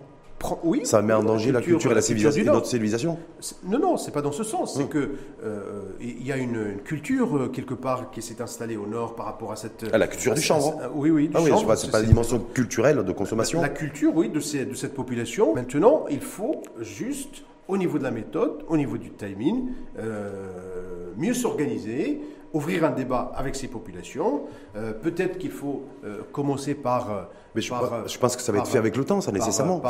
[0.63, 3.17] oui, ça met en danger la culture, et la civilisation, notre civilisation
[3.65, 4.76] Non, non, c'est pas dans ce sens.
[4.76, 4.89] C'est hum.
[4.89, 5.12] que
[5.43, 9.26] euh, il y a une, culture euh, quelque part qui s'est installée au nord par
[9.26, 9.86] rapport à cette.
[9.91, 10.91] Ah, la culture du chanvre.
[10.95, 11.28] oui, oui.
[11.28, 13.62] Du ah oui, c'est pas la dimension culturelle de consommation.
[13.62, 15.56] La, culture, oui, de, ces, de cette population.
[15.56, 19.69] Maintenant, il faut juste, au niveau de la méthode, au niveau du timing,
[20.00, 22.21] euh, mieux s'organiser
[22.54, 24.44] ouvrir un débat avec ces populations.
[24.76, 27.12] Euh, peut-être qu'il faut euh, commencer par.
[27.12, 27.22] Euh,
[27.56, 27.74] mais je,
[28.08, 29.82] je, pense que ça va être fait avec le temps, ça nécessairement.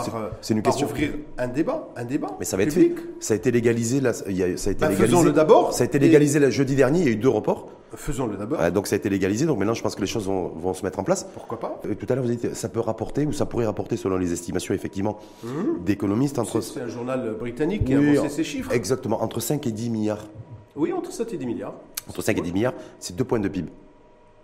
[0.41, 0.87] C'est une question.
[0.87, 2.29] ouvrir un débat, un débat.
[2.39, 2.93] Mais ça va être fait.
[3.19, 3.99] Ça a été légalisé.
[3.99, 5.73] Là, il y a, ça a été ben, Faisons-le d'abord.
[5.73, 6.99] Ça a été légalisé jeudi dernier.
[6.99, 7.69] Il y a eu deux reports.
[7.95, 8.71] Faisons-le d'abord.
[8.71, 9.45] donc ça a été légalisé.
[9.45, 11.25] Donc maintenant, je pense que les choses vont, vont se mettre en place.
[11.33, 14.17] Pourquoi pas Tout à l'heure, vous dites ça peut rapporter ou ça pourrait rapporter, selon
[14.17, 15.83] les estimations effectivement mmh.
[15.85, 16.61] d'économistes, entre.
[16.61, 18.71] C'est un journal britannique qui a annoncé ces chiffres.
[18.71, 20.25] Exactement, entre 5 et 10 milliards.
[20.75, 21.73] Oui, entre 7 et 10 milliards.
[22.09, 23.69] Entre 5 et 10 milliards, c'est deux points de PIB.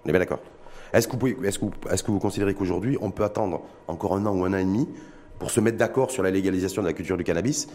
[0.05, 0.39] On est bien d'accord.
[0.93, 4.53] Est-ce que, est que, vous considérez qu'aujourd'hui, on peut attendre encore un an ou un
[4.53, 4.87] an et demi
[5.39, 7.67] pour se mettre d'accord sur la légalisation de la culture du cannabis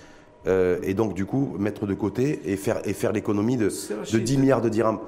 [0.47, 4.19] euh, et donc, du coup, mettre de côté et faire, et faire l'économie de, de
[4.19, 5.01] 10 milliards de dirhams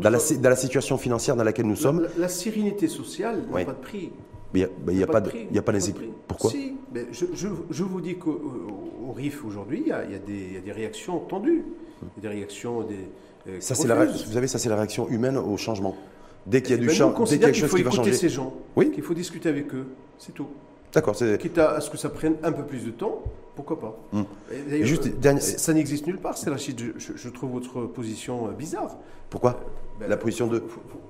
[0.00, 2.08] dans, la, dans, la, situation financière dans laquelle nous sommes?
[2.16, 4.12] La, sérénité sociale n'a pas de prix.
[4.54, 5.28] Il n'y a, pas pas
[6.26, 6.50] Pourquoi?
[6.50, 6.74] Si,
[7.12, 7.26] je,
[7.70, 11.64] je, vous dis qu'au RIF aujourd'hui, il y, a des réactions tendues.
[12.00, 13.10] Il y a des réactions, des,
[13.60, 15.96] ça, c'est la, vous savez, ça c'est la réaction humaine au changement.
[16.46, 17.82] Dès qu'il y a eh du ben, changement, dès qu'il y a quelque chose qui
[17.82, 18.12] va changer.
[18.12, 19.86] ces gens, oui qu'il faut discuter avec eux,
[20.18, 20.48] c'est tout.
[20.92, 21.14] D'accord.
[21.38, 23.22] Quitte à, ce que ça prenne un peu plus de temps,
[23.54, 24.24] pourquoi pas hum.
[24.80, 28.96] Juste, Ça n'existe nulle part, c'est je, je, trouve votre position euh, bizarre.
[29.28, 30.62] Pourquoi euh, ben, La position de.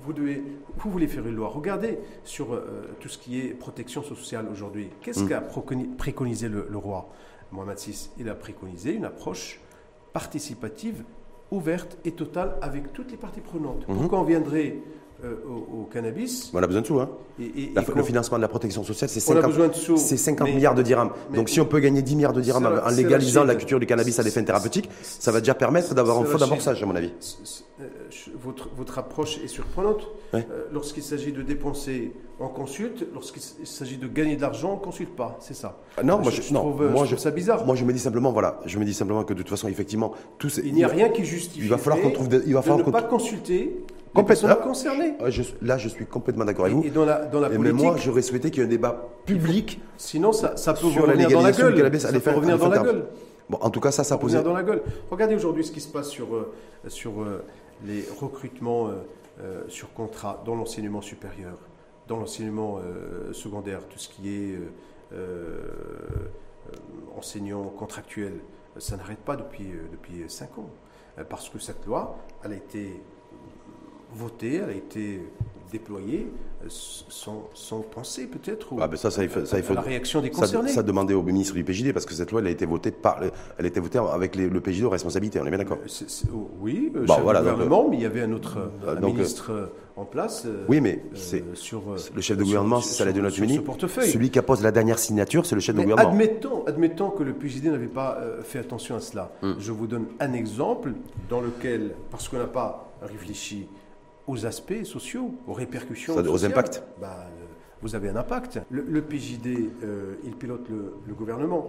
[0.05, 0.43] Vous, devez,
[0.79, 1.49] vous voulez faire une loi.
[1.49, 2.61] Regardez sur
[2.99, 4.91] tout ce qui est protection sociale aujourd'hui.
[5.03, 5.29] Qu'est-ce hum.
[5.29, 5.43] qu'a
[5.97, 7.09] préconisé le, le roi?
[7.53, 9.61] Mohamed VI Il a préconisé une approche
[10.13, 11.05] participative
[11.51, 13.87] ouverte et totale avec toutes les parties prenantes.
[13.89, 13.97] Mhm.
[13.97, 14.77] Pourquoi on viendrait
[15.25, 15.35] euh,
[15.75, 16.53] au, cannabis.
[16.55, 17.01] On a besoin de sous.
[17.01, 17.11] Hein.
[17.39, 21.11] le financement de la protection sociale, c'est 50, 50 milliards de dirhams.
[21.35, 24.17] Donc si on peut gagner 10 milliards de dirhams en légalisant la, culture du cannabis
[24.21, 27.13] à des fins thérapeutiques, ça va déjà permettre d'avoir un fonds d'amorçage, à mon avis.
[27.81, 27.85] Euh,
[28.35, 30.09] votre, votre approche est surprenante.
[30.35, 30.41] Euh,
[30.73, 33.07] lorsqu'il s'agit de dépenser, on consulte.
[33.15, 35.37] Lorsqu'il s'agit de gagner de l'argent, on ne consulte pas.
[35.41, 35.79] C'est ça?
[35.97, 37.65] Ah non, moi je, trouve, moi, je, ça bizarre.
[37.65, 40.13] Moi je me dis simplement, voilà, je me dis simplement que de toute façon, effectivement,
[40.39, 41.67] tout Il n'y a rien qui justifie.
[41.67, 42.29] Il va falloir qu'on trouve.
[42.47, 45.15] il va falloir ne pas consulter Complètement concerné.
[45.63, 46.85] là, je suis complètement d'accord avec vous.
[46.85, 49.09] Et dans la, dans la politique, mais moi, j'aurais souhaité qu'il y ait un débat
[49.27, 49.81] public.
[49.97, 52.01] Sinon, ça, ça peut sur revenir dans la gueule.
[52.01, 53.05] Ça peut revenir dans la gueule.
[53.49, 54.35] Bon, en tout cas, ça, ça pose.
[54.35, 54.83] dans la gueule.
[55.11, 56.53] Regardez aujourd'hui ce qui se passe sur, euh,
[56.89, 57.43] sur euh,
[57.85, 61.59] les recrutements euh, sur contrat dans l'enseignement supérieur,
[62.07, 62.81] dans l'enseignement
[63.33, 64.59] secondaire, tout ce qui est
[67.17, 68.41] enseignant contractuel.
[68.79, 70.71] Ça n'arrête pas depuis, depuis 5 ans.
[71.29, 73.03] Parce que cette loi, elle a été
[74.13, 75.21] votée, elle a été
[75.71, 76.29] déployée
[76.69, 80.69] sans, sans penser peut-être ah ben ça, ça, ça, il faut, la réaction des concernés.
[80.69, 82.91] Ça, ça demandait au ministre du PJD parce que cette loi elle a été votée
[82.91, 85.79] par elle a été votée avec le PJD aux responsabilités on est bien d'accord.
[86.33, 89.67] Oh, oui euh, bon, voilà, gouvernement mais il y avait un autre euh, ministre euh,
[89.97, 91.83] en place oui mais c'est sur
[92.15, 94.11] le chef de gouvernement c'est notre portefeuille.
[94.11, 96.11] Celui qui appose la dernière signature c'est le chef de gouvernement.
[96.11, 99.31] admettons admettons que le PJD n'avait pas fait attention à cela.
[99.43, 99.55] Hmm.
[99.59, 100.93] je vous donne un exemple
[101.29, 103.69] dans lequel parce qu'on n'a pas réfléchi
[104.29, 106.15] aux aspects sociaux, aux répercussions.
[106.15, 107.45] Ça, aux impacts bah, euh,
[107.83, 108.61] Vous avez un impact.
[108.71, 111.67] Le, PJD, euh, il pilote le, gouvernement,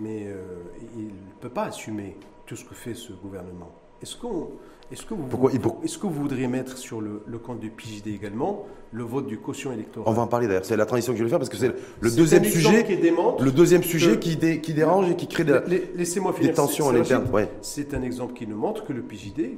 [0.00, 0.58] mais euh,
[0.96, 3.70] il ne peut pas assumer tout ce que fait ce gouvernement.
[4.02, 4.50] Est-ce qu'on
[4.90, 5.48] est-ce que, vous,
[5.82, 9.72] est-ce que vous voudriez mettre sur le, compte du PJD également le vote du caution
[9.72, 10.06] électoral?
[10.06, 10.66] On va en parler d'ailleurs.
[10.66, 13.50] C'est la transition que je vais faire parce que c'est le deuxième sujet, qui le
[13.52, 17.24] deuxième sujet qui, qui, dérange et qui crée de, des tensions à l'interne.
[17.62, 19.56] C'est un exemple qui nous montre que le PJD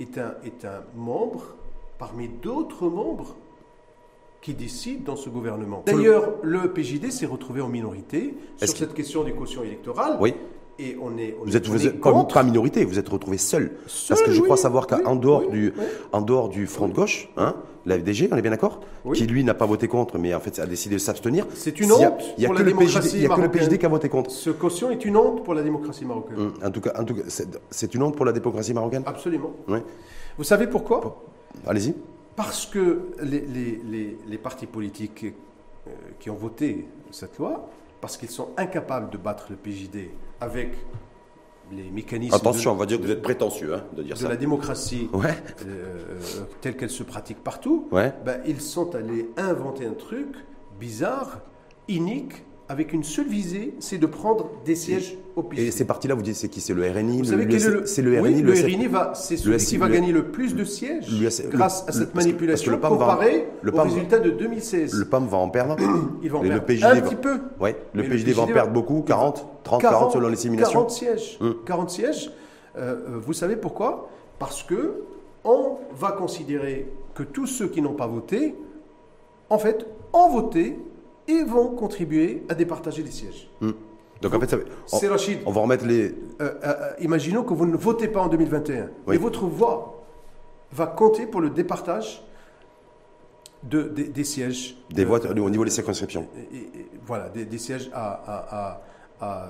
[0.00, 1.54] est un, est un membre
[1.98, 3.36] parmi d'autres membres
[4.40, 5.82] qui décident dans ce gouvernement.
[5.86, 10.16] D'ailleurs, le PJD s'est retrouvé en minorité sur cette question des cautions électorales.
[10.18, 10.34] Oui.
[10.78, 11.36] Et on est.
[11.40, 13.72] On Vous êtes, on vous est êtes pas, minorité, vous êtes retrouvé seul.
[13.86, 15.72] Seul, Parce que je oui, crois savoir qu'en oui, dehors, oui, du,
[16.12, 17.54] en dehors du front de gauche, hein,
[17.86, 18.80] la FDG, on est bien d'accord?
[19.14, 21.46] Qui lui n'a pas voté contre, mais en fait a décidé de s'abstenir.
[21.54, 23.28] C'est une honte Il y a pour que la le PJD, démocratie il y a
[23.28, 23.62] que le marocaine.
[23.68, 24.30] PJD qui a voté contre.
[24.30, 26.38] Ce caution est une honte pour la démocratie marocaine.
[26.38, 27.22] Hum, En tout cas, en tout cas,
[27.70, 29.02] c'est une honte pour la démocratie marocaine.
[29.06, 29.52] Absolument.
[30.38, 31.22] Vous savez pourquoi?
[31.66, 31.94] Allez-y.
[32.36, 35.24] Parce que les, les- les- les partis politiques
[35.86, 37.68] euh, qui ont voté cette loi,
[38.00, 40.10] parce qu'ils sont incapables de battre le PJD
[40.40, 40.72] avec
[41.72, 44.20] les mécanismes Attention, de, on va dire que vous êtes prétentieux hein, de dire de
[44.20, 44.28] ça.
[44.28, 45.36] la démocratie Ouais.
[45.66, 46.18] euh, euh,
[46.60, 48.12] telle qu'elle se pratique partout, Ouais.
[48.24, 50.28] ben, ils sont allés inventer un truc
[50.80, 51.40] bizarre,
[51.88, 55.58] inique, avec une seule visée, c'est de prendre des sièges au PJD.
[55.62, 57.62] Et ces partis-là, vous dites c'est qui C'est le RNI Vous le- savez le- quel
[57.62, 58.60] est le, C'est le RNI, oui, le le.
[58.62, 61.06] RNI va, c'est celui qui va gagner le plus de sièges
[61.50, 64.94] grâce à cette manipulation que le PAM va- comparée au résultat de 2016.
[64.94, 65.76] Le PAM va en perdre.
[65.80, 67.40] Vont et le perdre un va- petit peu.
[67.58, 67.76] Ouais.
[67.92, 70.72] Le PJD va en va- perdre beaucoup, 40, 30, 40 selon les simulations.
[70.72, 71.38] 40 sièges.
[71.40, 71.56] Hum.
[71.66, 72.30] 40 sièges.
[72.78, 74.08] Euh, euh, vous savez pourquoi?
[74.38, 75.02] Parce que
[75.44, 78.54] on va considérer que tous ceux qui n'ont pas voté,
[79.48, 80.78] en fait, ont voté
[81.28, 83.50] et vont contribuer à départager les sièges.
[83.62, 83.74] Hum.
[84.22, 84.56] Donc en fait, ça,
[84.86, 85.38] C'est on, Rachid.
[85.46, 86.08] on va remettre les.
[86.40, 89.14] Euh, euh, imaginons que vous ne votez pas en 2021 Oui.
[89.14, 90.04] et votre voix
[90.72, 92.22] va compter pour le départage
[93.62, 94.76] de, des, des sièges.
[94.90, 96.26] Des euh, votes au niveau des circonscriptions.
[96.36, 98.82] et- et- et voilà, des, des sièges à, à- à-
[99.22, 99.48] à,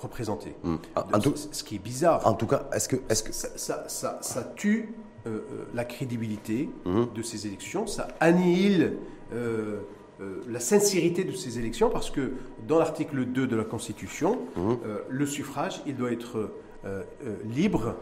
[0.00, 0.54] représenter.
[0.64, 2.24] En, De- en tout, ce, qui est bizarre.
[2.26, 4.94] en tout cas, est-ce que, est-ce que Ça, ça- ça- ça tue
[5.26, 5.40] euh,
[5.74, 7.08] la crédibilité Mhm.
[7.14, 8.94] de ces élections, ça annihile
[9.32, 9.80] euh,
[10.20, 12.32] euh, la sincérité de ces élections parce que
[12.68, 14.76] dans l'article 2 de la Constitution, Mhm.
[14.86, 16.50] euh, le suffrage, il doit être
[16.84, 17.02] euh,
[17.44, 17.94] libre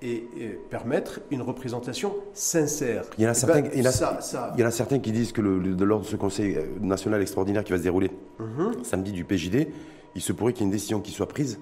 [0.00, 3.04] et, et permettre une représentation sincère.
[3.18, 4.66] Il y en a certains- ben, il y en a- ça- ça- il y en
[4.66, 7.82] a certains qui disent que le, le- de ce Conseil national extraordinaire qui va se
[7.82, 8.82] dérouler Mhm.
[8.82, 9.68] samedi du PJD,
[10.14, 11.58] il se pourrait qu'il y ait une décision qui soit prise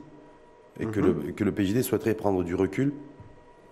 [0.80, 2.92] et que, le, que le PJD souhaiterait prendre du recul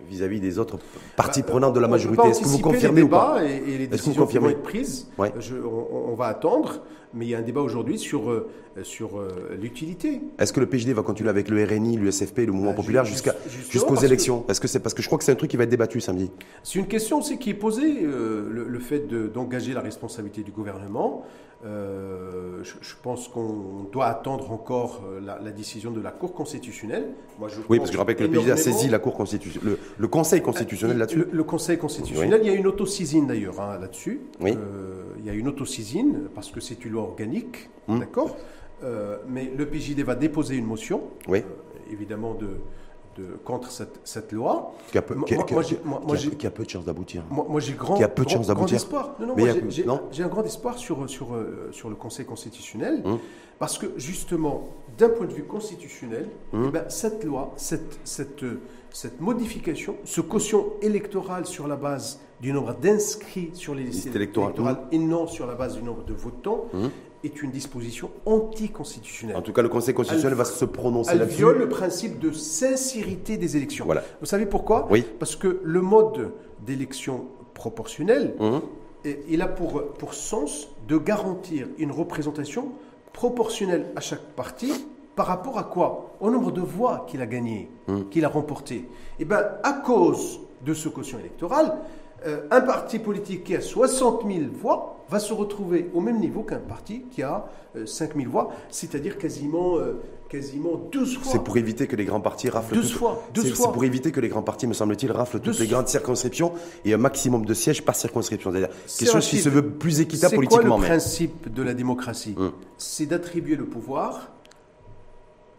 [0.09, 0.77] vis-à-vis des autres
[1.15, 2.27] parties Bah, prenantes de la majorité.
[2.27, 4.25] Est-ce que vous anticiper les confirmez ou pas Et, et les vous décisions qui vont
[4.25, 5.07] confirmez être prises.
[5.17, 5.31] Ouais.
[5.39, 6.81] Je- on, on va attendre,
[7.13, 8.49] mais il y a un débat aujourd'hui sur, euh,
[8.83, 10.21] sur euh, l'utilité.
[10.39, 13.95] Est-ce que le PJD va continuer avec le RNI, l'USFP, le mouvement Bah, populaire jusqu'aux
[13.97, 15.69] élections Est-ce que c'est parce que je crois que c'est un truc qui va être
[15.69, 16.31] débattu samedi
[16.63, 20.41] C'est une question aussi qui est posée, euh, le, le fait de- d'engager la responsabilité
[20.43, 21.25] du gouvernement.
[21.63, 26.33] Euh, je, je pense qu'on doit attendre encore euh, la, la décision de la Cour
[26.33, 27.05] constitutionnelle.
[27.39, 29.77] Moi, je Oui, parce que je rappelle que le PJD a saisi la Cour constitutionnelle,
[29.77, 31.17] le, le Conseil constitutionnel Il- là-dessus.
[31.19, 34.21] Le, le Conseil constitutionnel, il y a une autosaisine d'ailleurs hein, là-dessus.
[34.39, 34.51] Oui.
[34.53, 37.99] Euh, il y a une autosaisine parce que c'est une loi organique, Hum.
[37.99, 38.35] d'accord
[38.83, 41.39] Euh, Mais le PJD va déposer une motion, Oui.
[41.39, 42.47] euh, évidemment, de,
[43.17, 44.73] de, contre cette, cette loi.
[44.91, 46.19] Qui a peu, Moi- qui a- moi- qui a- moi, j'ai- moi- qui moi, a-
[46.19, 47.23] j'ai- qui a peu de chances d'aboutir.
[47.29, 48.77] Moi, j'ai grand, Qui a peu de grand- chances grand d'aboutir.
[48.77, 49.15] espoir.
[49.19, 49.35] Non, non,
[50.11, 53.19] j'ai- un grand espoir sur, sur, euh, sur le Conseil constitutionnel, Hum.
[53.59, 56.65] parce que justement, d'un point de vue constitutionnel, Hum.
[56.67, 58.59] eh ben, cette loi, cette, cette, euh,
[58.91, 64.15] cette modification, ce caution électoral sur la base du nombre d'inscrits sur les listes Liste
[64.15, 64.51] électorale.
[64.51, 66.89] électorales et non sur la base du nombre de votants, Hum.
[67.23, 69.35] Est une disposition anticonstitutionnelle.
[69.37, 71.37] En tout cas, le Conseil constitutionnel Elle- va se prononcer Elle là-dessus.
[71.37, 73.85] viole le principe de sincérité des élections.
[73.85, 74.03] Voilà.
[74.19, 74.87] Vous savez pourquoi?
[74.89, 75.05] Oui.
[75.19, 76.31] Parce que le mode
[76.65, 78.35] d'élection proportionnelle,
[79.05, 82.69] et il a pour, pour sens de garantir une représentation
[83.13, 84.71] proportionnelle à chaque parti
[85.15, 86.15] par rapport à quoi?
[86.21, 88.03] Au nombre de voix qu'il a gagné, Mm.
[88.09, 88.87] qu'il a remporté.
[89.19, 91.77] Et bien, à cause de ce quotient électoral,
[92.25, 96.41] euh, un parti politique qui a 60 000 voix va se retrouver au même niveau
[96.41, 97.45] qu'un parti qui a
[97.75, 101.31] euh, 5 000 voix, c'est-à-dire quasiment, euh, quasiment 12 fois.
[101.33, 104.11] C'est pour éviter que les grands partis raflent 12 toutes- fois, 12 c'est- pour éviter
[104.11, 106.53] que les grands partis, me semble-t-il, raflent toutes 12 les grandes circonscriptions
[106.85, 108.51] et un maximum de sièges par circonscription.
[108.51, 110.77] C'est-à-dire C'est quelque chose qui se veut plus équitable C'est quoi politiquement.
[110.79, 112.51] le principe de la démocratie Mm.
[112.77, 114.31] C'est d'attribuer le pouvoir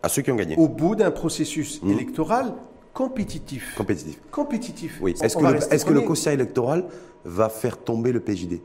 [0.02, 0.56] à ceux qui ont gagné.
[0.56, 1.90] au bout d'un processus Mm.
[1.90, 2.54] électoral
[2.94, 3.74] compétitif.
[3.76, 4.20] Compétitif.
[4.30, 4.98] compétitif.
[5.00, 5.14] Oui.
[5.22, 6.84] Est-ce que, le, que quotient électoral
[7.24, 8.60] va faire tomber le PJD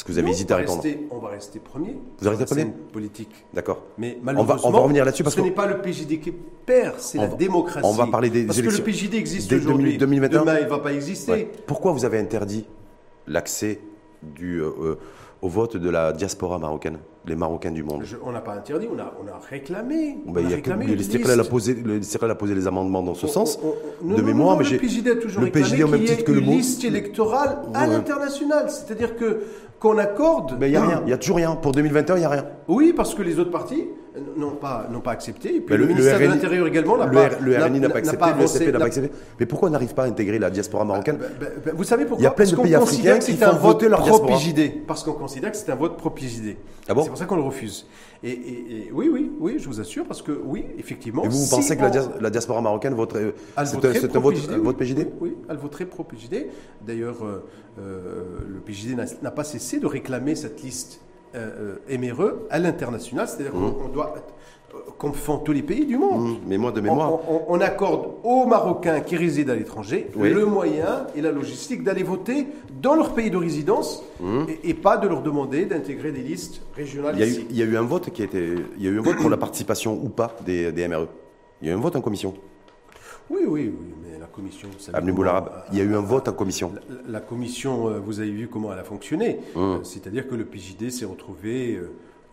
[0.00, 0.82] Parce que vous avez Non, hésité à on va répondre.
[0.82, 1.96] rester- on va rester premier.
[2.22, 3.44] Vous rester premier politique.
[3.52, 3.82] D'accord.
[3.98, 6.32] Mais va- malheureusement, on va revenir là-dessus parce ce que- n'est pas le PJD qui
[6.32, 7.86] perd, c'est On la va- démocratie.
[7.86, 8.82] on va parler des Parce élections.
[8.82, 9.98] que le PJD existe aujourd'hui.
[9.98, 10.40] 2021.
[10.40, 11.32] Demain, il ne va pas exister.
[11.32, 11.50] Ouais.
[11.66, 12.64] Pourquoi vous avez interdit
[13.26, 13.78] l'accès
[14.22, 14.98] du, euh, euh,
[15.42, 18.02] au vote de la diaspora marocaine, les Marocains du monde?
[18.04, 20.16] Je- on n'a pas interdit, on a, on a réclamé.
[20.26, 23.14] Ben, on a a que réclamé le a posé, le a posé les amendements dans
[23.14, 23.58] ce On- sens.
[23.62, 25.82] on- on- non, de non, mémoire, non, mais le PJD a toujours le réclamé PJD
[25.84, 27.92] au même titre que le mot- liste électorale à Ouais.
[27.92, 28.70] l'international.
[28.70, 29.40] C'est-à-dire que
[29.80, 30.56] qu'on accorde.
[30.60, 31.56] Mais il n'y a rien, il n'y a toujours rien.
[31.56, 32.44] Pour 2021, il n'y a rien.
[32.68, 33.88] Oui, parce que les autres partis
[34.36, 35.56] n'ont pas, n'ont pas accepté.
[35.56, 38.26] Et puis le, ministère RNI de l'Intérieur également n'a pas, le RNI n'a pas accepté,
[38.26, 39.10] le avancé, SCP n'a pas accepté.
[39.38, 42.20] Mais pourquoi on n'arrive pas à intégrer la diaspora marocaine Ben, ben, Vous savez pourquoi
[42.20, 44.28] Il y a plein Parce de pays africains qui un font vote voter leur diaspora.
[44.28, 44.86] pro-PJD.
[44.86, 46.56] Parce qu'on considère que c'est un vote pro-PJD.
[46.88, 47.86] Ah bon C'est pour ça qu'on le refuse.
[48.22, 48.32] Et, et-
[48.88, 51.24] et- oui, oui, oui, je vous assure, parce que oui, effectivement.
[51.24, 51.82] Et vous, vous si pensez que
[52.20, 53.32] la, diaspora marocaine voterait.
[53.56, 54.74] Elle C'est un, vote, PJD, oui.
[54.74, 56.48] PJD Oui, elle voterait pro PJD.
[56.86, 57.44] D'ailleurs, euh,
[57.78, 61.00] euh, le PJD n'a pas cessé de réclamer cette liste
[61.36, 63.72] euh, euh, MRE à l'international, c'est-à-dire Mmh.
[63.74, 64.14] qu'on on doit,
[64.74, 66.20] euh, comme font tous les pays du monde.
[66.20, 67.12] Hum, Mais moi, de On, mémoire.
[67.30, 70.30] on- on accorde aux Marocains qui résident à l'étranger Oui.
[70.30, 72.46] le moyen et la logistique d'aller voter
[72.82, 74.02] dans leur pays de résidence
[74.48, 77.18] et, et pas de leur demander d'intégrer des listes régionales Mmh.
[77.18, 77.46] Il y, a eu, ici.
[77.50, 78.54] il y a eu un vote qui a été.
[78.76, 81.06] Il y a eu un vote pour la participation ou pas des, des MRE.
[81.62, 82.34] Il y a eu un vote en commission.
[83.30, 84.68] Oui, oui, oui, mais la commission.
[84.92, 85.14] Avenue.
[85.72, 86.72] Il y a eu un vote en commission.
[86.88, 89.38] La, la commission, euh, vous avez vu comment elle a fonctionné.
[89.54, 89.62] Hum.
[89.80, 91.80] Euh, C'est-à-dire que le PJD s'est retrouvé,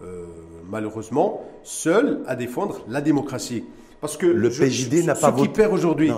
[0.02, 0.26] euh,
[0.70, 3.64] malheureusement, seul à défendre la démocratie.
[4.00, 6.12] Parce que Le je- PJD ce- n'a pas ce qui voté- perd aujourd'hui.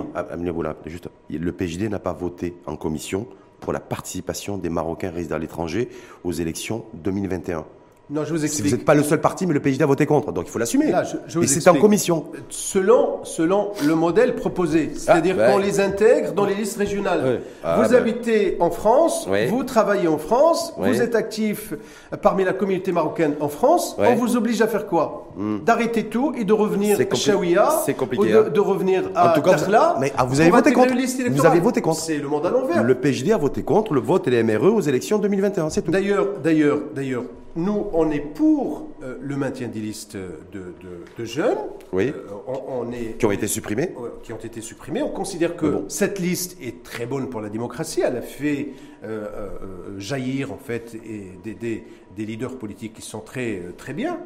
[0.86, 1.08] Juste.
[1.30, 3.26] Le PJD n'a pas voté en commission
[3.60, 5.88] pour la participation des Marocains résidant à l'étranger
[6.24, 7.64] aux élections 2021.
[8.10, 8.66] Non, je vous explique.
[8.66, 10.58] vous n'êtes pas le seul parti, mais le PJD a voté contre, donc il faut
[10.58, 10.92] l'assumer.
[11.40, 12.24] Et c'est en commission.
[12.48, 15.52] Selon, selon le modèle proposé, c'est-à-dire Ah, ouais.
[15.52, 17.22] qu'on les intègre dans les listes régionales.
[17.24, 17.40] Ouais.
[17.62, 19.46] Ah, vous habitez en France, Ouais.
[19.46, 21.72] vous travaillez en France, vous êtes actif
[22.20, 25.28] parmi la communauté marocaine en France, on vous oblige à faire quoi
[25.64, 28.42] D'arrêter tout et de revenir à Chaouia c'est compliqué, ou hein.
[28.44, 30.94] de, de revenir à En tout cas, vous- mais, ah, vous avez voté contre.
[31.30, 32.00] Vous avez voté contre.
[32.00, 32.82] C'est le monde à l'envers.
[32.82, 35.90] Le PJD a voté contre le vote et les MRE aux élections 2021, c'est tout.
[35.92, 37.22] D'ailleurs, d'ailleurs, d'ailleurs,
[37.56, 41.58] nous, on est pour euh, le maintien des listes de, de- de jeunes.
[41.92, 42.08] Oui.
[42.14, 43.92] Euh, on, on est Qui ont été supprimés.
[43.98, 45.02] euh, qui ont été supprimés.
[45.02, 45.84] On considère que bon.
[45.88, 48.02] cette liste est très bonne pour la démocratie.
[48.04, 48.68] Elle a fait
[49.04, 51.84] euh, jaillir en fait et des, des-
[52.16, 54.18] des leaders politiques qui sont très très bien.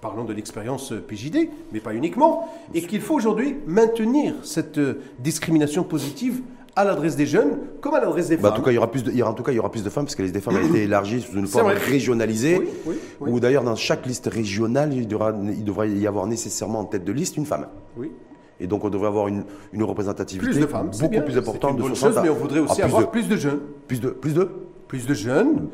[0.00, 2.48] Parlons de l'expérience PJD, mais pas uniquement.
[2.74, 4.78] Et qu'il faut aujourd'hui maintenir cette
[5.18, 6.40] discrimination positive
[6.78, 8.58] à l'adresse des jeunes comme à l'adresse des Bah, en femmes.
[8.60, 9.58] tout cas, il y aura plus de, il y aura, en tout cas, il y
[9.58, 11.72] aura plus de femmes parce que les des femmes ont été élargies sous une forme
[11.72, 12.58] régionalisée.
[12.58, 13.30] Oui, oui, oui.
[13.32, 17.04] Ou d'ailleurs, dans chaque liste régionale, il, devra, il devrait y avoir nécessairement en tête
[17.04, 17.66] de liste une femme.
[17.96, 18.12] Oui.
[18.60, 21.22] Et donc, on devrait avoir une, une représentativité Plus de femmes, beaucoup bien.
[21.22, 21.70] plus importante.
[21.72, 23.36] une de bonne 60 chose, à- mais on voudrait aussi plus avoir de, plus de
[23.36, 24.48] jeunes, plus de, plus de.
[24.88, 25.68] plus de jeunes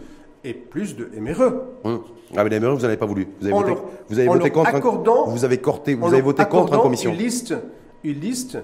[0.45, 1.53] et plus de MRE.
[1.85, 2.01] Hum.
[2.37, 3.29] Ah, mais les MRE, vous n'en avez pas voulu.
[3.41, 4.71] Vous avez En voté, leur- vous avez voté contre.
[5.31, 7.13] vous avez, corté, vous avez voté contre en commission.
[7.13, 7.55] Une liste,
[8.05, 8.59] une liste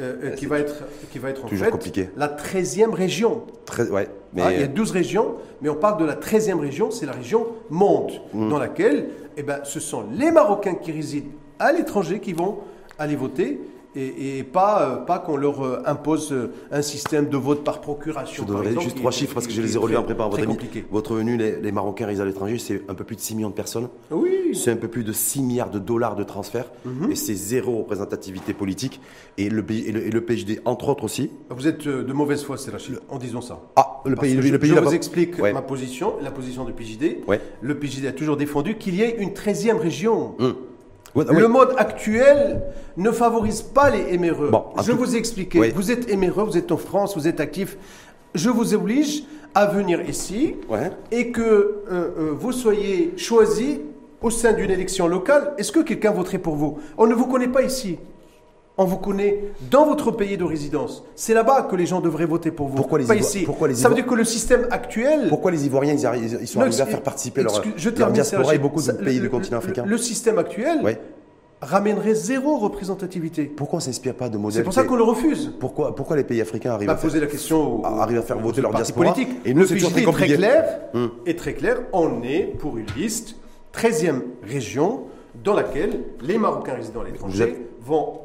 [0.00, 2.08] euh, euh, qui, va être, qui va être en toujours fait compliqué.
[2.16, 3.42] la 13e région.
[3.66, 6.58] Très, ouais, mais Ah, il y a 12 régions, mais on parle de la 13e
[6.60, 8.48] région, c'est la région Monde, Mm.
[8.48, 11.28] dans laquelle eh ben, ce sont les Marocains qui résident
[11.58, 12.58] à l'étranger qui vont
[12.98, 13.60] aller voter.
[13.94, 17.80] Et, et pas, euh, pas qu'on leur euh, impose euh, un système de vote par
[17.82, 18.44] procuration.
[18.48, 20.30] Je par exemple, juste trois est- chiffres parce que je les ai très- en préparant
[20.30, 20.84] votre compliqué.
[20.90, 23.50] Votre revenu, les, les Marocains résidant à l'étranger, c'est un peu plus de 6 millions
[23.50, 23.88] de personnes.
[24.10, 26.70] Oui, C'est un peu plus de 6 milliards de dollars de transferts.
[26.86, 27.12] Mhm.
[27.12, 29.00] Et c'est zéro représentativité politique.
[29.36, 31.30] Et le, pays- et le, et le PJD, entre autres aussi.
[31.50, 33.60] vous êtes de mauvaise foi, c'est Rachid, en disant ça.
[33.76, 35.52] Ah, le Parce pays, le, je, le pays je n'a vous explique Ouais.
[35.52, 37.18] ma position, la position du PJD.
[37.28, 37.40] Ouais.
[37.60, 40.34] Le PJD a toujours défendu qu'il y ait une 13e région.
[40.38, 40.54] Hum.
[41.14, 41.24] Oui.
[41.30, 42.62] Le mode actuel
[42.96, 44.50] ne favorise pas les MRE.
[44.50, 45.58] Bon, je tout- vous ai expliqué.
[45.60, 45.72] Oui.
[45.74, 47.76] Vous êtes MRE, vous êtes en France, vous êtes actif.
[48.34, 50.90] Je vous oblige à venir ici Ouais.
[51.10, 53.80] et que euh, euh, vous soyez choisi
[54.22, 55.52] au sein d'une élection locale.
[55.58, 56.78] Est-ce que quelqu'un voterait pour vous?
[56.96, 57.98] On ne vous connaît pas ici.
[58.78, 61.04] On vous connaît dans votre pays de résidence.
[61.14, 62.74] C'est là-bas que les gens devraient voter pour vous.
[62.76, 63.42] Pourquoi les pas Ivo- ici.
[63.44, 65.28] pourquoi les Ça veut dire que le système actuel.
[65.28, 68.54] Pourquoi les Ivoiriens, ils, arrivent- ils sont arrivés à faire participer leur, je leur diaspora
[68.54, 70.98] et beaucoup de Ça- pays le- du continent le- africain Le système actuel Ouais.
[71.60, 73.44] ramènerait zéro représentativité.
[73.44, 75.52] Pourquoi on ne s'inspire pas de modèles C'est pour ça qu'on le refuse.
[75.60, 78.22] pourquoi, pourquoi les pays africains arrivent On à faire poser la question au, arrive à
[78.22, 79.12] faire voter leur diaspora.
[79.12, 79.36] politiques.
[79.44, 80.80] Et nous, c'est très clair.
[80.94, 81.10] Hum.
[81.26, 81.76] Est très clair.
[81.92, 83.36] On est pour une liste
[83.72, 85.02] 13e région
[85.44, 88.18] dans laquelle les Marocains résidant à l'étranger vont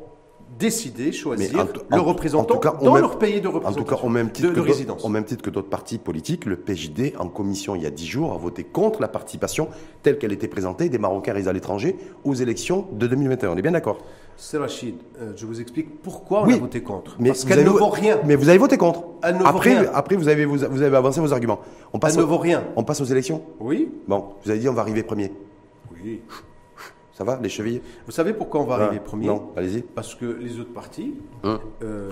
[0.60, 2.00] décider, choisir en en-
[2.40, 3.84] en tout cas, au dans même- leur pays de En représentation.
[3.84, 5.06] tout cas, au même, titre de, que de d'autres- résidence.
[5.06, 8.08] au même titre que d'autres partis politiques, le PJD, en commission il y a 10
[8.08, 9.68] jours, a voté contre la participation
[10.04, 13.52] telle qu'elle était présentée des Marocains résidant à l'étranger aux élections de 2021.
[13.52, 14.00] On est bien d'accord
[14.36, 16.54] C'est Rachid, euh, je vous explique pourquoi on Oui.
[16.54, 17.16] a voté contre.
[17.20, 18.20] Mais Parce qu'elle ne vaut rien.
[18.26, 19.04] Mais vous avez voté contre.
[19.24, 19.90] Elle ne vaut après, rien.
[19.94, 21.60] après vous, avez, vous, vous avez avancé vos arguments.
[21.92, 22.64] On passe, Elle ne au- vaut rien.
[22.76, 25.32] on passe aux élections Oui Bon, vous avez dit on va arriver premier.
[26.04, 26.22] Oui.
[27.18, 29.82] Ça va, les chevilles Vous savez pourquoi on va arriver Ah, premier Non, allez-y.
[29.82, 31.58] Parce que les autres partis Hum.
[31.82, 32.12] euh,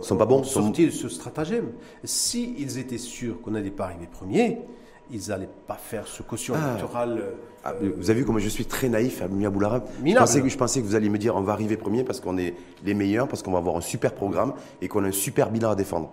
[0.00, 1.66] Sont pas bons, ont sont- sorti de ce stratagème.
[2.04, 4.60] Si ils étaient sûrs qu'on n'allait pas arriver premier,
[5.10, 6.70] ils n'allaient pas faire ce caution Ah.
[6.70, 7.18] électoral.
[7.18, 10.24] euh, Ah, vous avez vu comment je suis très naïf à Mia Boularab je Minable.
[10.26, 12.38] pensais, que, je pensais que vous alliez me dire on va arriver premier parce qu'on
[12.38, 12.54] est
[12.86, 15.72] les meilleurs, parce qu'on va avoir un super programme et qu'on a un super bilan
[15.72, 16.10] à défendre.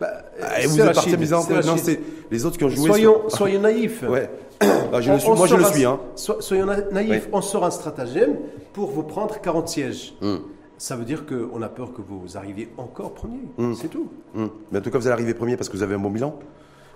[0.00, 0.08] Bah,
[0.40, 1.66] Ah, et c'est vous êtes parti en c'est cause.
[1.66, 1.84] Non, Rachid.
[1.84, 2.00] c'est
[2.30, 2.86] les autres qui ont joué.
[2.88, 4.02] Soyons, sur- soyons naïfs.
[4.02, 4.30] Ouais.
[4.92, 5.84] Ah, je On- le suis, moi, je le sort un- suis.
[5.84, 6.00] Hein.
[6.14, 8.36] so- soyons na- naïfs, on sort un stratagème
[8.72, 10.14] pour vous prendre 40 sièges.
[10.22, 10.40] Hum,
[10.80, 13.40] Ça veut dire qu'on a peur que vous arriviez encore premier.
[13.58, 13.74] Hum.
[13.74, 14.08] C'est tout.
[14.36, 14.48] hum.
[14.70, 16.38] Mais en tout cas, vous allez arriver premier parce que vous avez un bon bilan.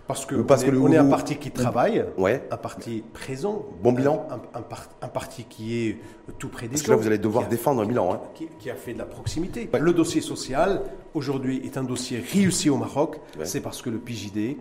[0.08, 2.46] Parce que parce on, que est, le on est un parti qui travaille, Ouais.
[2.50, 3.64] un parti présent.
[3.82, 5.98] Bon bilan Un, un par- un parti qui est
[6.38, 8.12] tout près des Parce que là, vous allez devoir a- défendre un bilan.
[8.14, 8.20] Hein.
[8.34, 9.70] qui, qui a fait de la proximité.
[9.72, 9.78] Ouais.
[9.80, 10.82] Le dossier social,
[11.14, 13.20] aujourd'hui, est un dossier réussi au Maroc.
[13.38, 13.44] Ouais.
[13.44, 14.56] C'est parce que le PJD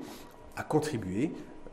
[0.57, 1.31] a contribué.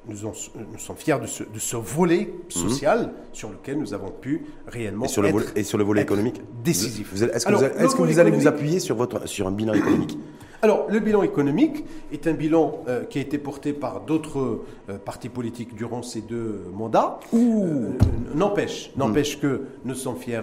[0.08, 0.32] Nous, en-
[0.72, 5.00] nous sommes fiers de ce, de ce volet social sur lequel nous avons pu réellement
[5.00, 5.04] Mhm.
[5.04, 7.12] Et sur le être, volet, et sur le volet économique décisif.
[7.14, 9.50] Est-ce que, Alors, vous, allez- que vous allez vous économique- appuyer sur, votre, sur un
[9.52, 10.18] bilan économique?
[10.60, 14.98] Alors, le bilan économique est un bilan euh, qui a été porté par d'autres euh,
[14.98, 17.20] partis politiques durant ces deux mandats.
[17.32, 17.90] Euh,
[18.34, 20.40] n'empêche, n'empêche que nous sommes fiers,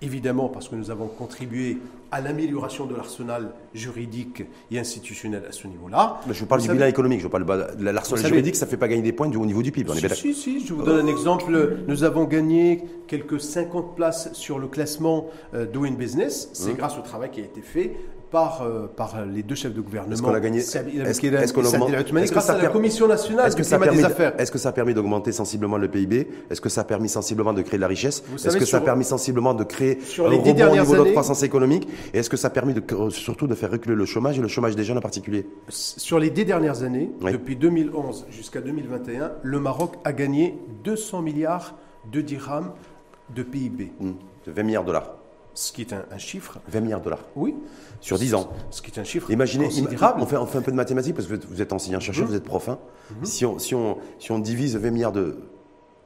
[0.00, 1.78] évidemment, parce que nous avons contribué
[2.12, 6.20] à l'amélioration de l'arsenal juridique et institutionnel à ce niveau-là.
[6.28, 7.20] Mais Je vous parle Vous du savez- bilan économique.
[7.20, 9.38] Je parle de la- l'arsenal savez- juridique, ça ne fait pas gagner des points du,
[9.38, 9.90] au niveau du PIB.
[9.90, 10.16] On est Si, d'accord.
[10.18, 11.78] si, si, je vous donne un exemple.
[11.88, 16.48] Nous avons gagné quelques 50 places sur le classement euh, Doing Business.
[16.52, 17.96] C'est grâce au travail qui a été fait
[18.30, 20.12] par, euh, par les deux chefs de gouvernement.
[20.14, 23.56] Est-ce qu'on a gagné Est-ce qu'on augmente Est-ce que ça à la Commission nationale Est-ce
[23.56, 24.34] que, ça a permis des de- affaires.
[24.40, 27.52] est-ce que ça a permis d'augmenter sensiblement le PIB Est-ce que ça a permis sensiblement
[27.52, 28.22] de créer de la richesse?
[28.34, 30.84] Est-ce que ça a permis sensiblement de créer sur un les dix rebond au niveau
[30.84, 31.88] de notre années- croissance économique?
[32.12, 34.48] Et est-ce que ça a permis de, surtout de faire reculer le chômage et le
[34.48, 35.46] chômage des jeunes en particulier?
[35.68, 37.32] Sur les dix dernières années, Oui.
[37.32, 41.74] depuis 2011 jusqu'à 2021, le Maroc a gagné 200 milliards
[42.12, 42.72] de dirhams
[43.34, 43.92] de PIB.
[44.00, 44.12] Hmm.
[44.46, 45.17] 20 milliards de dollars.
[45.60, 47.24] Ce qui est un, un chiffre, 20 milliards de dollars.
[47.34, 47.52] oui,
[48.00, 48.48] Sur 10 ans.
[48.70, 50.20] ce qui est un chiffre Imaginez, considérable.
[50.22, 52.30] on fait, on fait un peu de mathématiques parce que vous êtes- enseignant-chercheur, Mhm.
[52.30, 52.68] vous êtes prof.
[52.68, 52.78] hein.
[53.24, 55.36] si, on, si, on, si on divise 20 milliards de.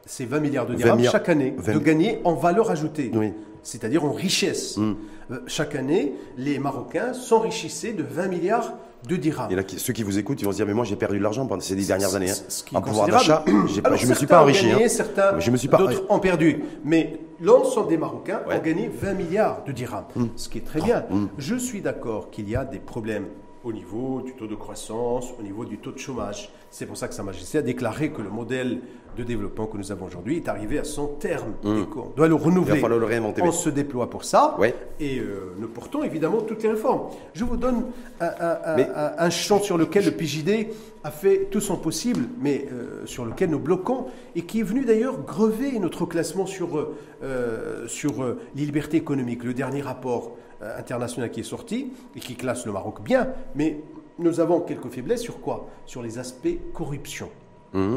[0.06, 3.34] C'est 20 milliards de 20 dirhams chaque année 20 de gagner en valeur ajoutée, Oui.
[3.62, 4.78] c'est-à-dire en richesse.
[4.78, 4.94] Mm.
[5.32, 8.72] Euh, Chaque année, les Marocains s'enrichissaient de 20 milliards
[9.06, 9.52] de dirhams.
[9.58, 11.22] A qui- ceux qui vous écoutent, ils vont se dire Mais moi, j'ai perdu de
[11.22, 12.30] l'argent pendant ces 10 dernières années.
[12.30, 12.34] hein.
[12.48, 14.68] Ce qui est En pouvoir d'achat, je ne me suis pas enrichi.
[14.70, 14.88] gagné, hein.
[14.88, 16.64] certains, Je me suis pas- d'autres ont perdu.
[16.84, 18.56] Mais l'ensemble des Marocains Ouais.
[18.56, 20.26] ont gagné 20 milliards de dirhams, Mm.
[20.36, 21.04] ce qui est très bien.
[21.38, 23.26] Je suis d'accord qu'il y a des problèmes
[23.64, 26.50] au niveau du taux de croissance, au niveau du taux de chômage.
[26.70, 28.80] C'est pour ça que Sa Majesté a déclaré que le modèle
[29.16, 32.34] de développement que nous avons aujourd'hui est arrivé à son terme et qu'on doit le
[32.34, 32.72] renouveler.
[32.72, 33.42] Il va falloir le réinventer.
[33.42, 34.56] On se déploie pour ça
[35.00, 37.08] et euh, nous portons évidemment toutes les réformes.
[37.34, 37.84] Je vous donne
[38.20, 40.68] un, un- un- Mais- un- un champ sur lequel le PJD
[41.04, 44.06] a fait tout son possible, mais euh, sur lequel nous bloquons
[44.36, 48.12] et qui est venu d'ailleurs grever notre classement sur, euh, sur
[48.54, 49.44] les libertés économiques.
[49.44, 50.36] Le dernier rapport
[50.78, 53.80] international qui est sorti et qui classe le Maroc bien, mais
[54.18, 55.68] nous avons quelques faiblesses sur quoi?
[55.86, 57.28] Sur les aspects corruption,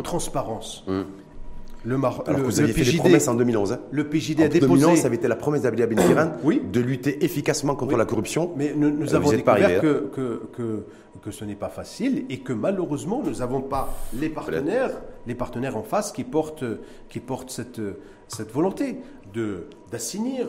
[0.04, 0.86] transparence.
[1.88, 3.74] Le, Mar- Alors le- vous le aviez fait des PJD promesses en 2011.
[3.74, 3.80] hein.
[3.92, 4.96] le PJD a En 2011, déposé.
[5.02, 6.60] ça avait été la promesse d'Abdel Ben Kiran Oui.
[6.72, 8.00] de lutter efficacement contre Oui.
[8.00, 8.52] la corruption.
[8.58, 10.84] Mais nous, nous Euh, avons découvert que, que, que,
[11.22, 14.92] que ce n'est pas facile et que malheureusement, nous n'avons pas les partenaires,
[15.28, 16.66] les partenaires en face qui portent,
[17.08, 17.82] qui portent cette,
[18.28, 18.98] cette volonté
[19.36, 20.48] de, d'assainir,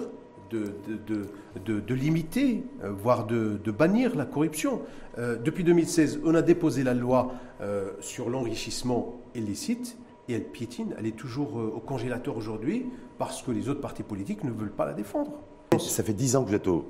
[0.50, 1.26] de, de, de,
[1.66, 4.80] de- de limiter, euh, voire de, de bannir la corruption.
[5.18, 9.96] Euh, depuis 2016, on a déposé la loi euh, sur l'enrichissement illicite
[10.28, 12.86] et elle piétine, elle est toujours euh, au congélateur aujourd'hui
[13.18, 15.30] parce que les autres partis politiques ne veulent pas la défendre.
[15.78, 16.84] Ça fait 10 ans que vous êtes au,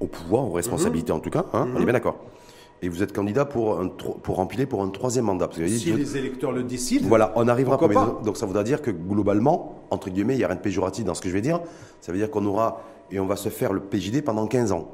[0.00, 1.18] au pouvoir, aux responsabilités Mhm.
[1.18, 2.16] en tout cas, hein, on est bien d'accord.
[2.80, 5.48] Et vous êtes candidat pour, un, pour empiler pour un troisième mandat.
[5.48, 7.94] Parce que Si les électeurs le décident, Voilà, on arrivera premier.
[7.94, 11.04] pas Donc ça voudra dire que globalement, entre guillemets, il n'y a rien de péjoratif
[11.04, 11.60] dans ce que je vais dire.
[12.00, 14.92] Ça veut dire qu'on aura, et on va se faire le PJD pendant 15 ans.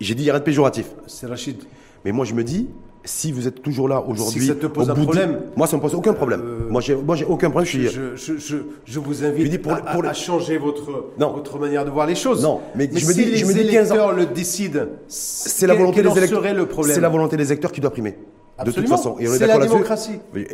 [0.00, 0.86] J'ai dit il n'y a rien de péjoratif.
[1.06, 1.56] c'est Rachid.
[2.04, 2.68] Mais moi je me dis,
[3.04, 4.40] si vous êtes toujours là aujourd'hui.
[4.42, 6.40] Si ça te pose un de- problème, Moi ça ne me pose aucun problème.
[6.44, 7.66] euh, moi j'ai moi, j'ai aucun problème.
[7.72, 7.88] Je suis.
[7.88, 11.32] Je, je, je, je vous invite pour- à, pour à- le- à changer votre, Non.
[11.32, 12.42] votre manière de voir les choses.
[12.42, 13.94] Non, mais je me si dis- les je me dis 15 ans.
[13.94, 16.40] électeurs le décident, C'est la volonté des électeurs.
[16.42, 18.16] serait le problème C'est la volonté des électeurs qui doit primer.
[18.64, 19.16] De toute façon.
[19.18, 19.72] Et on est d'accord la là-dessus.
[19.74, 20.12] démocratie.
[20.32, 20.46] Ben,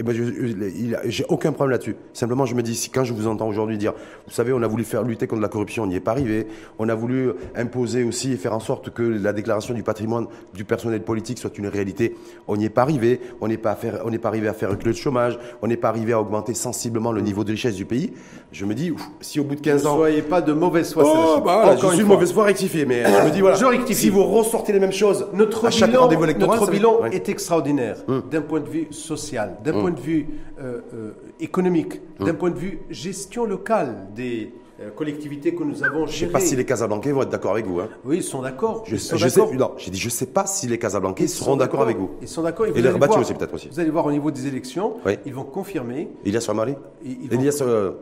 [1.04, 1.94] J'ai aucun problème là-dessus.
[2.12, 3.92] Simplement, je me dis, si, quand je vous entends aujourd'hui dire,
[4.26, 6.46] vous savez, on a voulu faire lutter contre la corruption, on n'y est pas arrivé.
[6.80, 10.64] On a voulu imposer aussi et faire en sorte que la déclaration du patrimoine du
[10.64, 12.16] personnel politique soit une réalité.
[12.48, 13.20] On n'y est pas arrivé.
[13.40, 15.38] On n'est pas, faire- on pas arrivé à faire reculer le chômage.
[15.62, 18.12] On n'est pas arrivé à augmenter sensiblement le niveau de richesse du pays.
[18.50, 19.96] Je me dis, ouf, si au bout de Ne 15 ans.
[19.96, 21.04] soyez pas de mauvaise foi.
[21.06, 22.14] Oh, bah voilà, je suis fois.
[22.14, 23.56] mauvaise foi rectifiée, mais je me dis voilà.
[23.56, 24.02] Je rectifie.
[24.02, 27.28] Si vous ressortez les mêmes choses Notre à chaque bilan, rendez-vous électoral, notre bilan est
[27.28, 28.22] extraordinaire Hum.
[28.30, 29.80] d'un point de vue social, d'un Hum.
[29.82, 30.26] point de vue
[30.60, 32.26] euh, euh, économique, Hum.
[32.26, 36.32] d'un point de vue gestion locale des euh, collectivités que nous avons Je sais gérées.
[36.32, 37.78] pas si les Casablancais vont être d'accord avec vous.
[37.80, 37.88] Hein.
[38.04, 38.82] Oui, ils sont d'accord.
[38.86, 39.54] Je, je sais, d'accord.
[39.54, 42.10] non, j'ai dit je sais pas si les Casablancais Ils seront d'accord avec vous.
[42.20, 42.66] Ils sont d'accord.
[42.66, 43.68] Et vous les rabattus aussi peut-être aussi.
[43.68, 45.18] Vous allez voir au niveau des élections, Oui.
[45.24, 46.08] ils vont confirmer.
[46.24, 46.74] Elias Ramari
[47.04, 47.92] ils- ils vont- Elias, euh,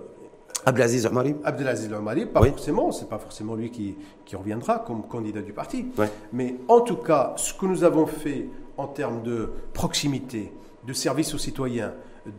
[0.67, 2.51] Abdelaziz Omari Abdelaziz Omari, pas Oui.
[2.51, 5.87] forcément, c'est pas forcément lui qui, qui reviendra comme candidat du parti.
[6.33, 8.47] Mais en tout cas, ce que nous avons fait
[8.81, 10.53] en termes de proximité,
[10.87, 11.93] de service aux citoyens,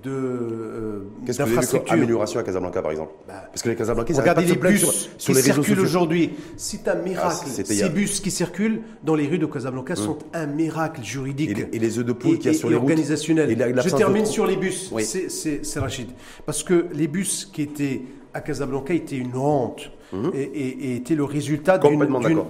[0.04, 1.94] de euh, Qu'est-ce que vous avez vu comme d'infrastructures.
[1.94, 5.34] amélioration à Casablanca, par exemple Bah, Parce que les Casablancais, ils Regardez les bus sur,
[5.34, 6.30] qui les circulent aujourd'hui.
[6.56, 7.36] C'est un miracle.
[7.48, 11.50] Ah, a- Ces bus qui circulent dans les rues de Casablanca sont un miracle juridique.
[11.52, 12.78] Et les, et les œufs de poule et, qu'il y a et- sur et les
[12.78, 12.90] routes.
[12.92, 13.50] organisationnel.
[13.52, 14.90] Et la- Je de termine sur les bus.
[14.92, 15.04] Oui.
[15.04, 16.10] C'est Rachid.
[16.46, 18.04] Parce que les bus qui étaient
[18.34, 19.92] à Casablanca étaient une honte
[20.34, 21.78] et, et- et étaient le résultat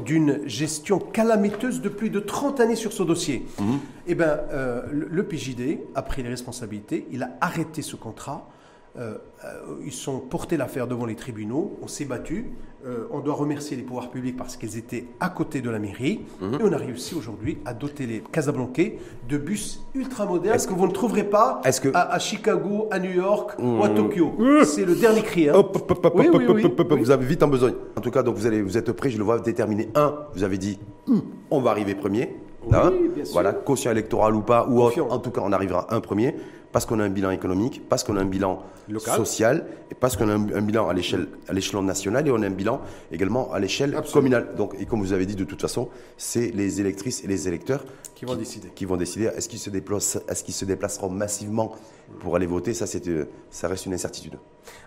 [0.05, 0.47] d'une- Mhm.
[0.47, 3.45] Gestion calamiteuse de plus de 30 années sur ce dossier.
[3.59, 3.79] Mhm.
[4.07, 8.49] Eh ben, euh, le, le PJD a pris les responsabilités, il a arrêté ce contrat.
[8.97, 9.15] Euh,
[9.45, 9.47] euh,
[9.85, 12.51] ils sont portés l'affaire devant les tribunaux, on s'est battu.
[12.83, 16.21] Euh, on doit remercier les pouvoirs publics parce qu'ils étaient à côté de la mairie.
[16.41, 16.55] Mhm.
[16.55, 18.97] Et on a réussi aujourd'hui à doter les Casablancais
[19.29, 21.95] de bus ultra modernes que vous ne trouverez pas que- Mmh.
[21.95, 24.31] à, à Chicago, à New York ou à Tokyo.
[24.63, 25.47] C'est le dernier cri.
[25.47, 25.53] hein.
[25.55, 26.97] Hop, hop, hop, Oui, oui, oui.
[26.99, 27.71] Vous avez vite en besoin.
[27.95, 29.89] En tout cas, donc vous, allez, vous êtes prêts, je le vois déterminer.
[29.93, 31.21] Un, vous avez dit, hum,
[31.51, 32.35] on va arriver premier.
[32.69, 33.33] Là, bien sûr.
[33.33, 36.35] Voilà, quotient électoral ou pas, ou en tout cas, on arrivera un premier,
[36.71, 39.15] parce qu'on a un bilan économique, parce qu'on a un bilan Local.
[39.15, 42.41] social, et parce qu'on a un, un bilan à l'échelle, à l'échelon national, et on
[42.41, 44.55] a un bilan également à l'échelle communale.
[44.57, 47.83] Donc, et comme vous avez dit, de toute façon, c'est les électrices et les électeurs
[48.15, 48.69] Qui vont décider.
[48.73, 51.73] qui vont décider est-ce qu'ils se déplacent, est-ce qu'ils se déplaceront massivement
[52.19, 52.73] pour aller voter.
[52.73, 54.37] Ça, euh, ça reste une incertitude.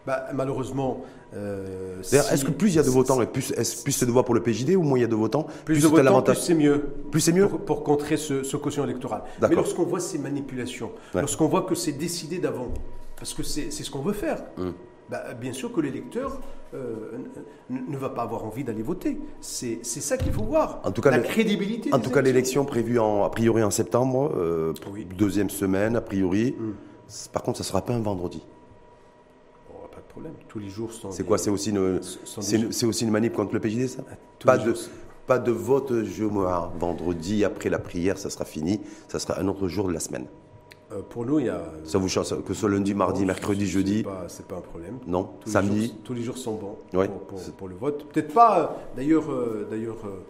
[0.07, 1.03] Bah, malheureusement.
[1.35, 3.53] euh, si- est-ce que plus il y a de votants, et plus,
[3.83, 5.75] plus c'est de voix pour le PJD ou moins il y a de votants Plus
[5.77, 6.85] de c'est un votants, plus c'est mieux.
[7.11, 9.23] Plus c'est mieux pour, pour contrer ce, ce quotient électoral.
[9.43, 11.21] Mais lorsqu'on voit ces manipulations, Ouais.
[11.23, 12.69] lorsqu'on voit que c'est décidé d'avant,
[13.17, 14.75] parce que c'est ce qu'on veut faire, Hum.
[15.11, 16.41] bah, bien sûr que l'électeur
[16.75, 17.13] euh,
[17.71, 19.17] ne va pas avoir envie d'aller voter.
[19.41, 20.81] C'est ça qu'il faut voir.
[20.85, 21.93] En tout cas, la le- crédibilité.
[21.95, 25.07] En tout cas, l'élection prévue en, a priori en septembre, euh, Oui.
[25.17, 26.55] deuxième semaine, a priori.
[26.59, 26.75] Hum.
[27.33, 28.43] Par contre, ça sera pas un vendredi.
[29.71, 30.35] Oh, pas de problème.
[30.49, 31.11] Tous les jours sont.
[31.11, 34.03] C'est quoi C'est aussi une, c'est aussi une manip contre le PJD, ça
[34.39, 34.83] tous pas les de, jours.
[35.27, 35.93] pas de vote
[36.79, 38.81] vendredi après la prière, ça sera fini.
[39.09, 40.27] Ça sera un autre jour de la semaine.
[40.93, 41.63] Euh, pour nous, il y a.
[41.85, 44.63] Ça vous change que ce soit lundi, mardi, Non, mercredi, jeudi C'est pas, pas un
[44.63, 44.99] problème.
[45.07, 47.09] Non Tous les Samedi jours- tous les jours sont bons Ouais.
[47.09, 48.07] pour, pour- le vote.
[48.13, 50.23] Peut-être pas, euh, d'ailleurs, euh, d'ailleurs euh,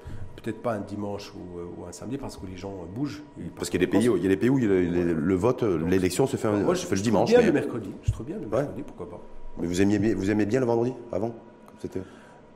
[0.44, 3.22] peut-être pas un dimanche ou, euh, ou un samedi parce que les gens euh, bougent.
[3.56, 5.62] Parce qu'il y a des pays où il y a des pays où le, vote,
[5.62, 7.32] l'élection se fait, un- Moi, se je, fait le je dimanche.
[7.32, 7.90] trouve bien Mais, le mercredi.
[8.02, 9.20] Je trouve bien le mercredi, pourquoi pas.
[9.58, 12.02] mais vous, aimiez, bien- vous aimez bien le vendredi avant Comme c'était?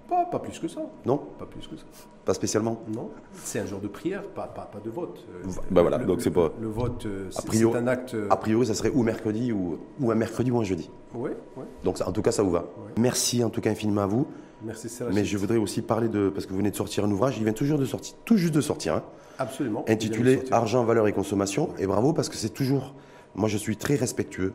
[0.08, 0.80] Pas, pas plus que ça.
[1.04, 1.18] Non?
[1.38, 1.84] Pas plus que ça.
[2.24, 2.80] Pas spécialement?
[2.94, 3.10] Non.
[3.34, 5.22] C'est un jour de prière, pas, pas, pas de vote.
[5.34, 8.14] Euh, Bah voilà, le- donc c'est pas- Le vote, euh, c'est un acte.
[8.14, 10.90] euh, A priori, ça serait ou mercredi ou, ou un mercredi ou un jeudi.
[11.14, 11.64] Ouais, ouais.
[11.84, 12.64] Donc en tout cas, ça vous va.
[12.98, 14.26] Merci en tout cas infiniment à vous.
[14.62, 15.14] Merci, Serge.
[15.14, 17.44] Mais je voudrais aussi parler de parce que vous venez de sortir un ouvrage, il
[17.44, 19.02] vient toujours de sortir, tout juste de sortir, hein,
[19.38, 19.84] Absolument.
[19.88, 20.40] intitulé.
[20.50, 21.70] Argent, valeur et consommation.
[21.78, 22.94] Et bravo parce que c'est toujours.
[23.34, 24.52] Moi, je suis très respectueux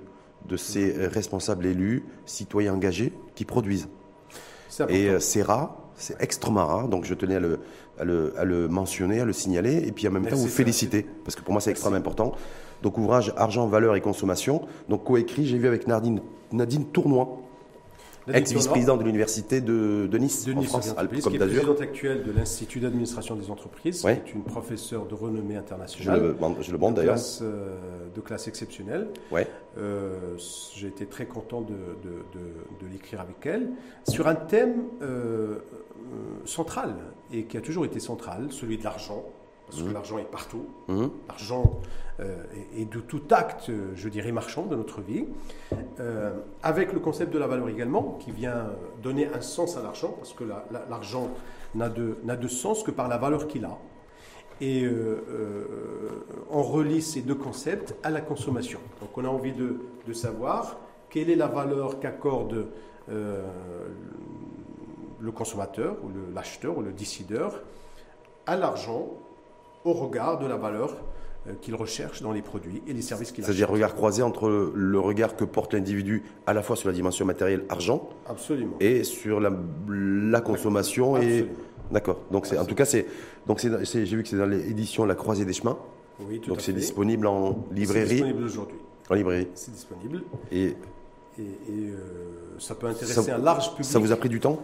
[0.47, 3.87] de ces euh, responsables élus, citoyens engagés qui produisent.
[4.89, 7.59] Et euh, c'est rare, c'est extrêmement rare, donc je tenais à le,
[7.99, 10.49] à le, à le mentionner, à le signaler, et puis en même Merci, temps vous
[10.49, 12.33] féliciter, parce que pour moi c'est extrêmement important.
[12.81, 17.42] Donc ouvrage Argent, valeur et consommation, donc coécrit, j'ai vu avec Nadine, Nadine Tournois,
[18.27, 21.55] Nadine ex-vice-présidente de l'université de, de Nice, de en Nice France, Oriental Alpes Côte d'Azur.
[21.61, 24.21] présidente actuelle de l'Institut d'administration des entreprises, Ouais.
[24.23, 27.15] qui est une professeure de renommée Je internationale, le, bande- je le bande de, d'ailleurs.
[27.15, 27.75] classe, euh,
[28.15, 29.07] de classe exceptionnelle.
[29.31, 29.47] Ouais.
[29.77, 30.37] Euh,
[30.75, 31.73] J'ai été très content de,
[32.91, 33.69] l'écrire avec elle
[34.07, 35.59] sur un thème euh,
[36.45, 36.95] central
[37.31, 39.23] et qui a toujours été central, celui de l'argent,
[39.73, 40.65] parce que l'argent est partout.
[40.87, 41.09] Mhm.
[41.27, 41.79] L'argent
[42.19, 42.43] euh,
[42.77, 45.25] est, de tout acte, je dirais, marchand de notre vie,
[45.99, 48.67] Euh, avec le concept de la valeur également, qui vient
[49.01, 51.29] donner un sens à l'argent, parce que la- la- l'argent
[51.75, 53.77] n'a de, sens que par la valeur qu'il a.
[54.61, 58.79] Et euh, on relie ces deux concepts à la consommation.
[59.01, 60.77] Donc on a envie de, de savoir
[61.09, 62.67] quelle est la valeur qu'accorde
[65.19, 67.61] le consommateur, ou l'acheteur, ou le décideur,
[68.45, 69.07] à l'argent
[69.85, 70.95] au regard de la valeur
[71.47, 73.55] euh, qu'il recherche dans les produits et les services qu'il achète.
[73.55, 77.25] C'est-à-dire regard croisé entre le regard que porte l'individu à la fois sur la dimension
[77.25, 78.75] matérielle, argent, Absolument.
[78.79, 79.51] et sur la,
[79.89, 81.17] la consommation.
[81.17, 81.47] Et
[81.91, 82.19] d'accord.
[82.31, 83.05] Donc c'est en tout cas c'est
[83.45, 85.77] donc c'est c'est- j'ai vu que c'est dans l'édition La Croisée des chemins.
[86.21, 88.77] Oui, tout Donc c'est disponible en C'est librairie, disponible aujourd'hui.
[89.09, 89.47] en librairie.
[89.55, 90.23] C'est disponible.
[90.51, 90.75] Et
[91.39, 91.47] Et, et,
[91.89, 91.97] euh,
[92.59, 93.85] ça peut intéresser Ça- un large public.
[93.85, 94.59] ça vous a pris du temps?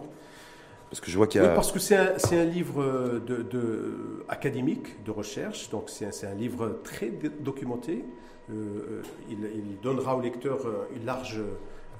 [0.90, 1.54] Parce que je vois qu'il y Oui, a.
[1.54, 6.80] parce que c'est un, livre euh, de, de- académique, de recherche, donc c'est un, livre
[6.82, 8.04] très documenté.
[8.50, 10.58] Euh, euh, il, il donnera au lecteur
[10.96, 11.40] une large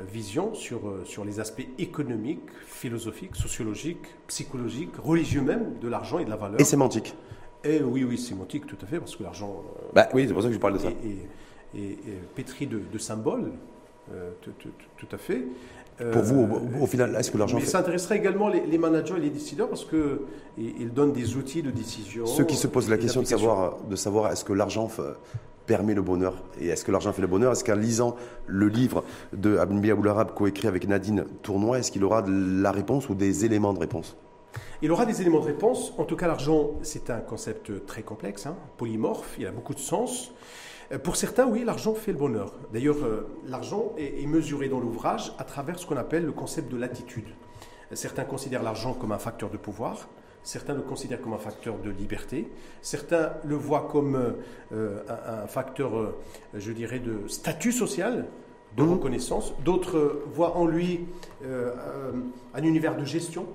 [0.00, 6.30] vision sur, sur les aspects économiques, philosophiques, sociologiques, psychologiques, religieux même, de l'argent et de
[6.30, 6.60] la valeur.
[6.60, 7.14] Et sémantique.
[7.62, 9.62] Et oui, oui, sémantique, tout à fait, parce que l'argent
[9.92, 10.88] Bah oui, c'est pour ça que je parle de ça.
[10.88, 11.98] est- est
[12.34, 13.52] pétri de, de symboles.
[14.40, 15.44] Tout, tout, tout, à fait.
[16.12, 16.48] Pour vous,
[16.80, 17.58] au, au final, est-ce que l'argent.
[17.58, 21.62] Mais ça intéresserait également les, les, managers et les décideurs parce qu'ils donnent des outils
[21.62, 22.24] de décision.
[22.24, 24.88] Ceux qui se posent la question de savoir, de savoir est-ce que l'argent
[25.70, 29.04] permet le bonheur Et est-ce que l'argent fait le bonheur Est-ce qu'en lisant le livre
[29.32, 33.44] de Abnbi Aboularab, coécrit avec Nadine Tournois, est-ce qu'il aura de la réponse ou des
[33.44, 34.16] éléments de réponse?
[34.82, 35.92] Il aura des éléments de réponse.
[35.96, 39.78] En tout cas, l'argent, c'est un concept très complexe, hein, polymorphe, il a beaucoup de
[39.78, 40.32] sens.
[40.92, 42.52] Euh, pour certains, oui, l'argent fait le bonheur.
[42.72, 46.76] D'ailleurs, euh, l'argent est, mesuré dans l'ouvrage à travers ce qu'on appelle le concept de
[46.76, 47.28] l'attitude.
[47.92, 50.08] Certains considèrent l'argent comme un facteur de pouvoir,
[50.44, 52.48] certains le considèrent comme un facteur de liberté,
[52.82, 54.34] certains le voient comme
[54.72, 56.14] euh, un, facteur,
[56.54, 58.26] je dirais, de statut social,
[58.76, 58.92] de mmh.
[58.92, 61.00] reconnaissance, d'autres voient en lui
[61.42, 63.48] un univers de gestion,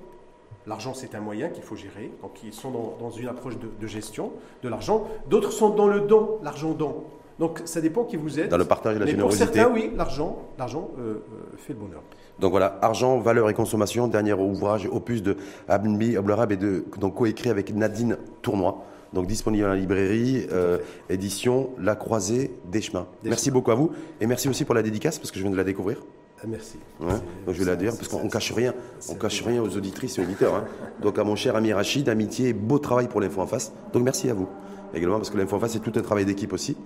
[0.66, 2.10] L'argent, c'est un moyen qu'il faut gérer.
[2.22, 4.32] Donc, ils sont dans, une approche de, gestion
[4.62, 5.06] de l'argent.
[5.28, 7.04] D'autres sont dans le don, l'argent don.
[7.38, 8.48] Donc, ça dépend qui vous êtes.
[8.48, 9.44] Dans le partage et la Mais générosité.
[9.44, 12.02] Pour certains, oui, l'argent, l'argent euh, euh, fait le bonheur.
[12.38, 15.36] Donc voilà, Argent, valeur et consommation, dernier ouvrage, opus de
[15.68, 18.84] Abnbi et de, donc coécrit avec Nadine Tournois.
[19.12, 20.78] Donc disponible dans la librairie, euh,
[21.08, 23.06] édition La Croisée des Chemins.
[23.24, 25.56] merci beaucoup à vous et merci aussi pour la dédicace parce que je viens de
[25.56, 26.02] la découvrir.
[26.42, 26.76] Ah, merci.
[27.00, 28.74] donc je vais la dire parce qu'on cache rien,
[29.08, 30.54] on cache rien aux auditrices et auditeurs.
[30.54, 30.64] Hein.
[31.00, 33.72] Donc à mon cher ami Rachid, amitié, beau travail pour l'info en face.
[33.94, 34.48] Donc merci à vous
[34.94, 36.76] également parce que l'info en face c'est tout un travail d'équipe aussi.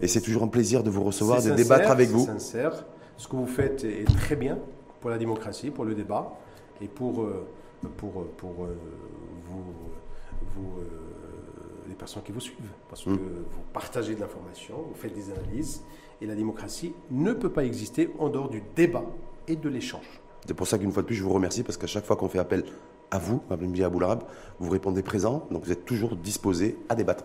[0.00, 2.26] Et c'est toujours un plaisir de vous recevoir, de débattre avec vous.
[2.26, 2.84] sincère.
[3.16, 4.58] Ce que vous faites est très bien
[5.00, 6.38] pour la démocratie, pour le débat
[6.80, 7.46] et pour euh,
[7.96, 8.76] pour pour euh,
[9.46, 9.64] vous
[10.54, 10.84] vous euh,
[11.88, 15.82] les personnes qui vous suivent parce que vous partagez de l'information, vous faites des analyses
[16.20, 19.04] et la démocratie ne peut pas exister en dehors du débat
[19.48, 20.20] et de l'échange.
[20.46, 22.28] C'est pour ça qu'une fois de plus, je vous remercie parce qu'à chaque fois qu'on
[22.28, 22.64] fait appel
[23.12, 24.24] à vous, Mme Aboularab,
[24.58, 27.24] vous répondez présent, donc vous êtes toujours disposé à débattre.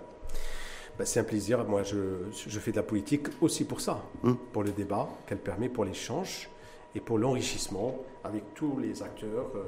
[0.99, 1.63] Ben, c'est un plaisir.
[1.65, 4.37] Moi, je, fais de la politique aussi pour ça, hum.
[4.51, 6.49] pour le débat qu'elle permet, pour l'échange
[6.93, 9.51] et pour l'enrichissement avec tous les acteurs.
[9.55, 9.63] Euh,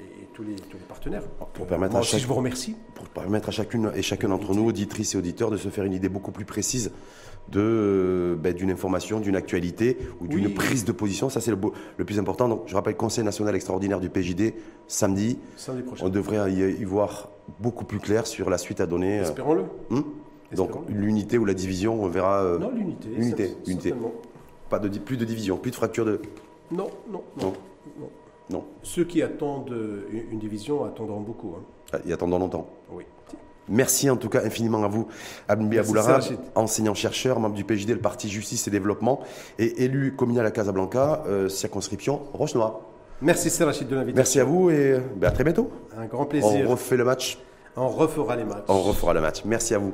[0.00, 0.54] et, tous, les,
[0.88, 1.24] partenaires.
[1.54, 2.76] Pour permettre à je vous remercie.
[2.94, 5.92] Pour permettre à chacune et chacun d'entre nous, auditrices et auditeurs, de se faire une
[5.92, 6.92] idée beaucoup plus précise
[7.50, 11.28] de ben, d'une information, d'une actualité ou d'une prise de position.
[11.30, 11.58] Ça, c'est le,
[11.96, 12.48] le, plus important.
[12.48, 14.54] Donc, je rappelle Conseil national extraordinaire du PJD
[14.86, 15.38] samedi.
[15.56, 16.06] Samedi prochain.
[16.06, 17.30] On devrait y, voir
[17.60, 19.20] beaucoup plus clair sur la suite à donner.
[19.20, 19.64] Euh, Espérons-le.
[19.90, 20.02] Hmm
[20.54, 22.42] Donc, l'unité ou la division, on verra.
[22.42, 23.08] Euh, non, l'unité.
[23.08, 23.56] L'unité.
[23.66, 23.94] Unité.
[24.68, 26.20] Pas de, plus de division, plus de fracture de.
[26.70, 27.52] Non, non, non.
[28.50, 28.64] non.
[28.82, 29.74] Ceux qui attendent
[30.30, 31.54] une division attendront beaucoup.
[31.56, 31.62] Hein.
[31.92, 32.68] Ah, ils attendront longtemps.
[33.68, 35.08] Merci en tout cas infiniment à vous,
[35.48, 36.20] Abnbi Aboulara,
[36.54, 39.20] enseignant-chercheur, membre du PJD, le Parti Justice et Développement,
[39.58, 42.80] et élu communal à Casablanca, euh, circonscription Roche-Noire.
[43.20, 44.16] Merci Rachid de l'invitation.
[44.16, 45.70] Merci à vous et ben, à très bientôt.
[45.98, 46.66] Un grand plaisir.
[46.66, 47.38] On refait le match.
[47.76, 48.64] On refera les matchs.
[48.68, 49.42] On refera le match.
[49.44, 49.92] Merci à vous.